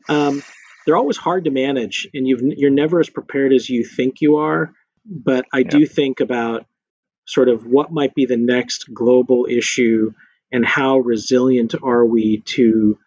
Um, 0.10 0.42
they're 0.86 0.98
always 0.98 1.18
hard 1.18 1.46
to 1.46 1.52
manage, 1.52 2.08
and 2.16 2.28
you 2.28 2.66
are 2.66 2.72
never 2.72 3.00
as 3.00 3.12
prepared 3.12 3.54
as 3.54 3.70
you 3.70 3.86
think 3.86 4.22
you 4.22 4.38
are. 4.38 4.74
But 5.06 5.46
I 5.54 5.60
yeah. 5.60 5.70
do 5.70 5.86
think 5.86 6.20
about 6.20 6.66
sort 7.28 7.48
of 7.48 7.68
what 7.68 7.92
might 7.92 8.16
be 8.16 8.26
the 8.26 8.38
next 8.38 8.92
global 8.92 9.46
issue 9.48 10.14
and 10.52 10.66
how 10.66 10.98
resilient 10.98 11.76
are 11.84 12.04
we 12.04 12.42
to 12.42 12.98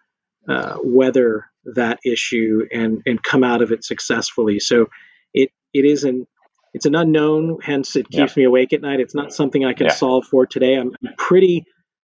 uh, 0.49 0.77
weather 0.85 1.47
that 1.75 1.99
issue 2.05 2.69
and 2.73 3.03
and 3.05 3.21
come 3.21 3.43
out 3.43 3.63
of 3.63 3.73
it 3.73 3.83
successfully. 3.85 4.61
So 4.61 4.87
it 5.75 5.85
is 5.85 6.05
an 6.05 6.27
it's 6.73 6.87
an 6.87 6.95
unknown, 6.95 7.59
hence 7.63 7.95
it 7.95 8.09
keeps 8.09 8.37
yeah. 8.37 8.41
me 8.41 8.45
awake 8.45 8.73
at 8.73 8.81
night. 8.81 9.01
It's 9.01 9.15
not 9.15 9.33
something 9.33 9.65
I 9.65 9.75
can 9.75 9.87
yeah. 9.87 9.93
solve 9.93 10.25
for 10.27 10.47
today. 10.47 10.75
I'm 10.75 10.93
pretty 11.19 11.67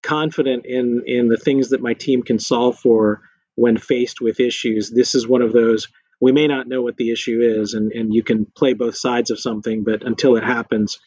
confident 0.01 0.65
in 0.65 1.03
in 1.05 1.27
the 1.27 1.37
things 1.37 1.69
that 1.69 1.81
my 1.81 1.93
team 1.93 2.23
can 2.23 2.39
solve 2.39 2.79
for 2.79 3.21
when 3.55 3.77
faced 3.77 4.21
with 4.21 4.39
issues. 4.39 4.89
This 4.89 5.15
is 5.15 5.27
one 5.27 5.41
of 5.41 5.51
those 5.51 5.87
we 6.19 6.31
may 6.31 6.47
not 6.47 6.67
know 6.67 6.81
what 6.81 6.97
the 6.97 7.11
issue 7.11 7.41
is, 7.41 7.73
and, 7.73 7.91
and 7.91 8.13
you 8.13 8.23
can 8.23 8.45
play 8.45 8.73
both 8.73 8.97
sides 8.97 9.29
of 9.29 9.39
something, 9.39 9.83
but 9.83 10.03
until 10.03 10.35
it 10.35 10.43
happens, 10.43 10.97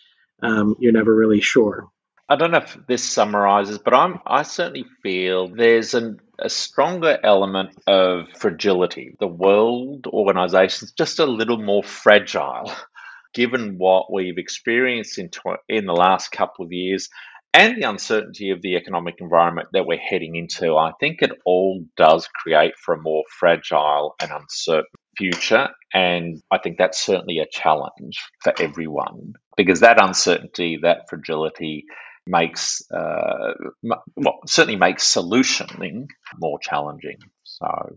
um, 0.42 0.76
you're 0.78 0.92
never 0.92 1.14
really 1.14 1.40
sure. 1.40 1.88
I 2.30 2.36
don't 2.36 2.52
know 2.52 2.58
if 2.58 2.78
this 2.86 3.02
summarizes, 3.02 3.78
but 3.78 3.92
I'm 3.92 4.20
I 4.24 4.44
certainly 4.44 4.86
feel 5.02 5.48
there's 5.48 5.94
an, 5.94 6.20
a 6.38 6.48
stronger 6.48 7.18
element 7.24 7.70
of 7.88 8.28
fragility. 8.38 9.16
The 9.18 9.26
world 9.26 10.06
organization 10.06 10.86
is 10.86 10.92
just 10.92 11.18
a 11.18 11.26
little 11.26 11.58
more 11.58 11.82
fragile, 11.82 12.72
given 13.34 13.78
what 13.78 14.12
we've 14.12 14.38
experienced 14.38 15.18
in 15.18 15.30
tw- 15.30 15.58
in 15.68 15.86
the 15.86 15.92
last 15.92 16.30
couple 16.30 16.64
of 16.64 16.72
years 16.72 17.08
and 17.52 17.76
the 17.76 17.88
uncertainty 17.88 18.50
of 18.50 18.62
the 18.62 18.76
economic 18.76 19.16
environment 19.18 19.70
that 19.72 19.86
we're 19.86 19.98
heading 19.98 20.36
into. 20.36 20.76
I 20.76 20.92
think 21.00 21.22
it 21.22 21.32
all 21.44 21.84
does 21.96 22.28
create 22.28 22.74
for 22.78 22.94
a 22.94 23.02
more 23.02 23.24
fragile 23.40 24.14
and 24.22 24.30
uncertain 24.30 24.86
future. 25.16 25.68
And 25.92 26.40
I 26.52 26.58
think 26.58 26.78
that's 26.78 27.04
certainly 27.04 27.38
a 27.40 27.46
challenge 27.50 28.20
for 28.44 28.54
everyone 28.60 29.34
because 29.56 29.80
that 29.80 30.00
uncertainty, 30.02 30.78
that 30.82 31.08
fragility 31.08 31.86
makes, 32.30 32.82
uh, 32.90 33.52
well, 33.82 34.40
certainly 34.46 34.76
makes 34.76 35.12
solutioning 35.12 36.06
more 36.38 36.58
challenging. 36.60 37.18
So, 37.42 37.96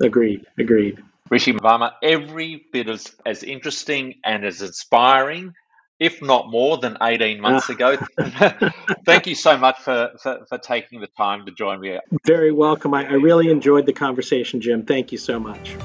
agreed, 0.00 0.44
agreed. 0.58 0.98
Rishi 1.30 1.52
Varma, 1.52 1.92
every 2.02 2.66
bit 2.72 2.88
as, 2.88 3.14
as 3.24 3.42
interesting 3.42 4.16
and 4.24 4.44
as 4.44 4.62
inspiring 4.62 5.54
if 6.00 6.22
not 6.22 6.50
more 6.50 6.78
than 6.78 6.96
18 7.00 7.40
months 7.40 7.66
ah. 7.68 7.72
ago. 7.74 7.96
Thank 9.04 9.26
you 9.26 9.34
so 9.34 9.56
much 9.58 9.78
for, 9.78 10.10
for, 10.20 10.46
for, 10.48 10.58
taking 10.58 11.00
the 11.00 11.06
time 11.06 11.44
to 11.44 11.52
join 11.52 11.80
me. 11.80 11.98
Very 12.24 12.50
welcome. 12.50 12.94
I, 12.94 13.04
I 13.04 13.12
really 13.12 13.50
enjoyed 13.50 13.84
the 13.84 13.92
conversation, 13.92 14.62
Jim. 14.62 14.84
Thank 14.84 15.12
you 15.12 15.18
so 15.18 15.38
much. 15.38 15.76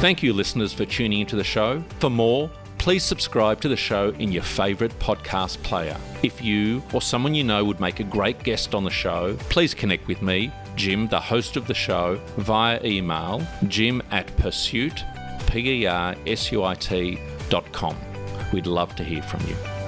Thank 0.00 0.22
you, 0.22 0.32
listeners, 0.32 0.72
for 0.72 0.84
tuning 0.84 1.20
into 1.20 1.36
the 1.36 1.44
show. 1.44 1.82
For 1.98 2.10
more, 2.10 2.50
please 2.80 3.04
subscribe 3.04 3.60
to 3.60 3.68
the 3.68 3.76
show 3.76 4.08
in 4.18 4.32
your 4.32 4.42
favourite 4.42 4.98
podcast 4.98 5.62
player. 5.62 5.94
If 6.22 6.42
you 6.42 6.82
or 6.94 7.02
someone 7.02 7.34
you 7.34 7.44
know 7.44 7.62
would 7.62 7.78
make 7.78 8.00
a 8.00 8.04
great 8.04 8.42
guest 8.42 8.74
on 8.74 8.84
the 8.84 8.90
show, 8.90 9.36
please 9.50 9.74
connect 9.74 10.08
with 10.08 10.22
me, 10.22 10.50
Jim, 10.76 11.06
the 11.06 11.20
host 11.20 11.56
of 11.56 11.66
the 11.66 11.74
show, 11.74 12.18
via 12.38 12.80
email 12.82 13.46
jim 13.68 14.02
at 14.10 14.34
Persuit, 14.38 15.04
P 15.46 15.82
E 15.82 15.86
R 15.86 16.16
S 16.26 16.50
U 16.52 16.64
I 16.64 16.74
T 16.74 17.18
dot 17.50 17.70
com. 17.70 17.94
We'd 18.50 18.66
love 18.66 18.96
to 18.96 19.04
hear 19.04 19.22
from 19.22 19.46
you. 19.46 19.79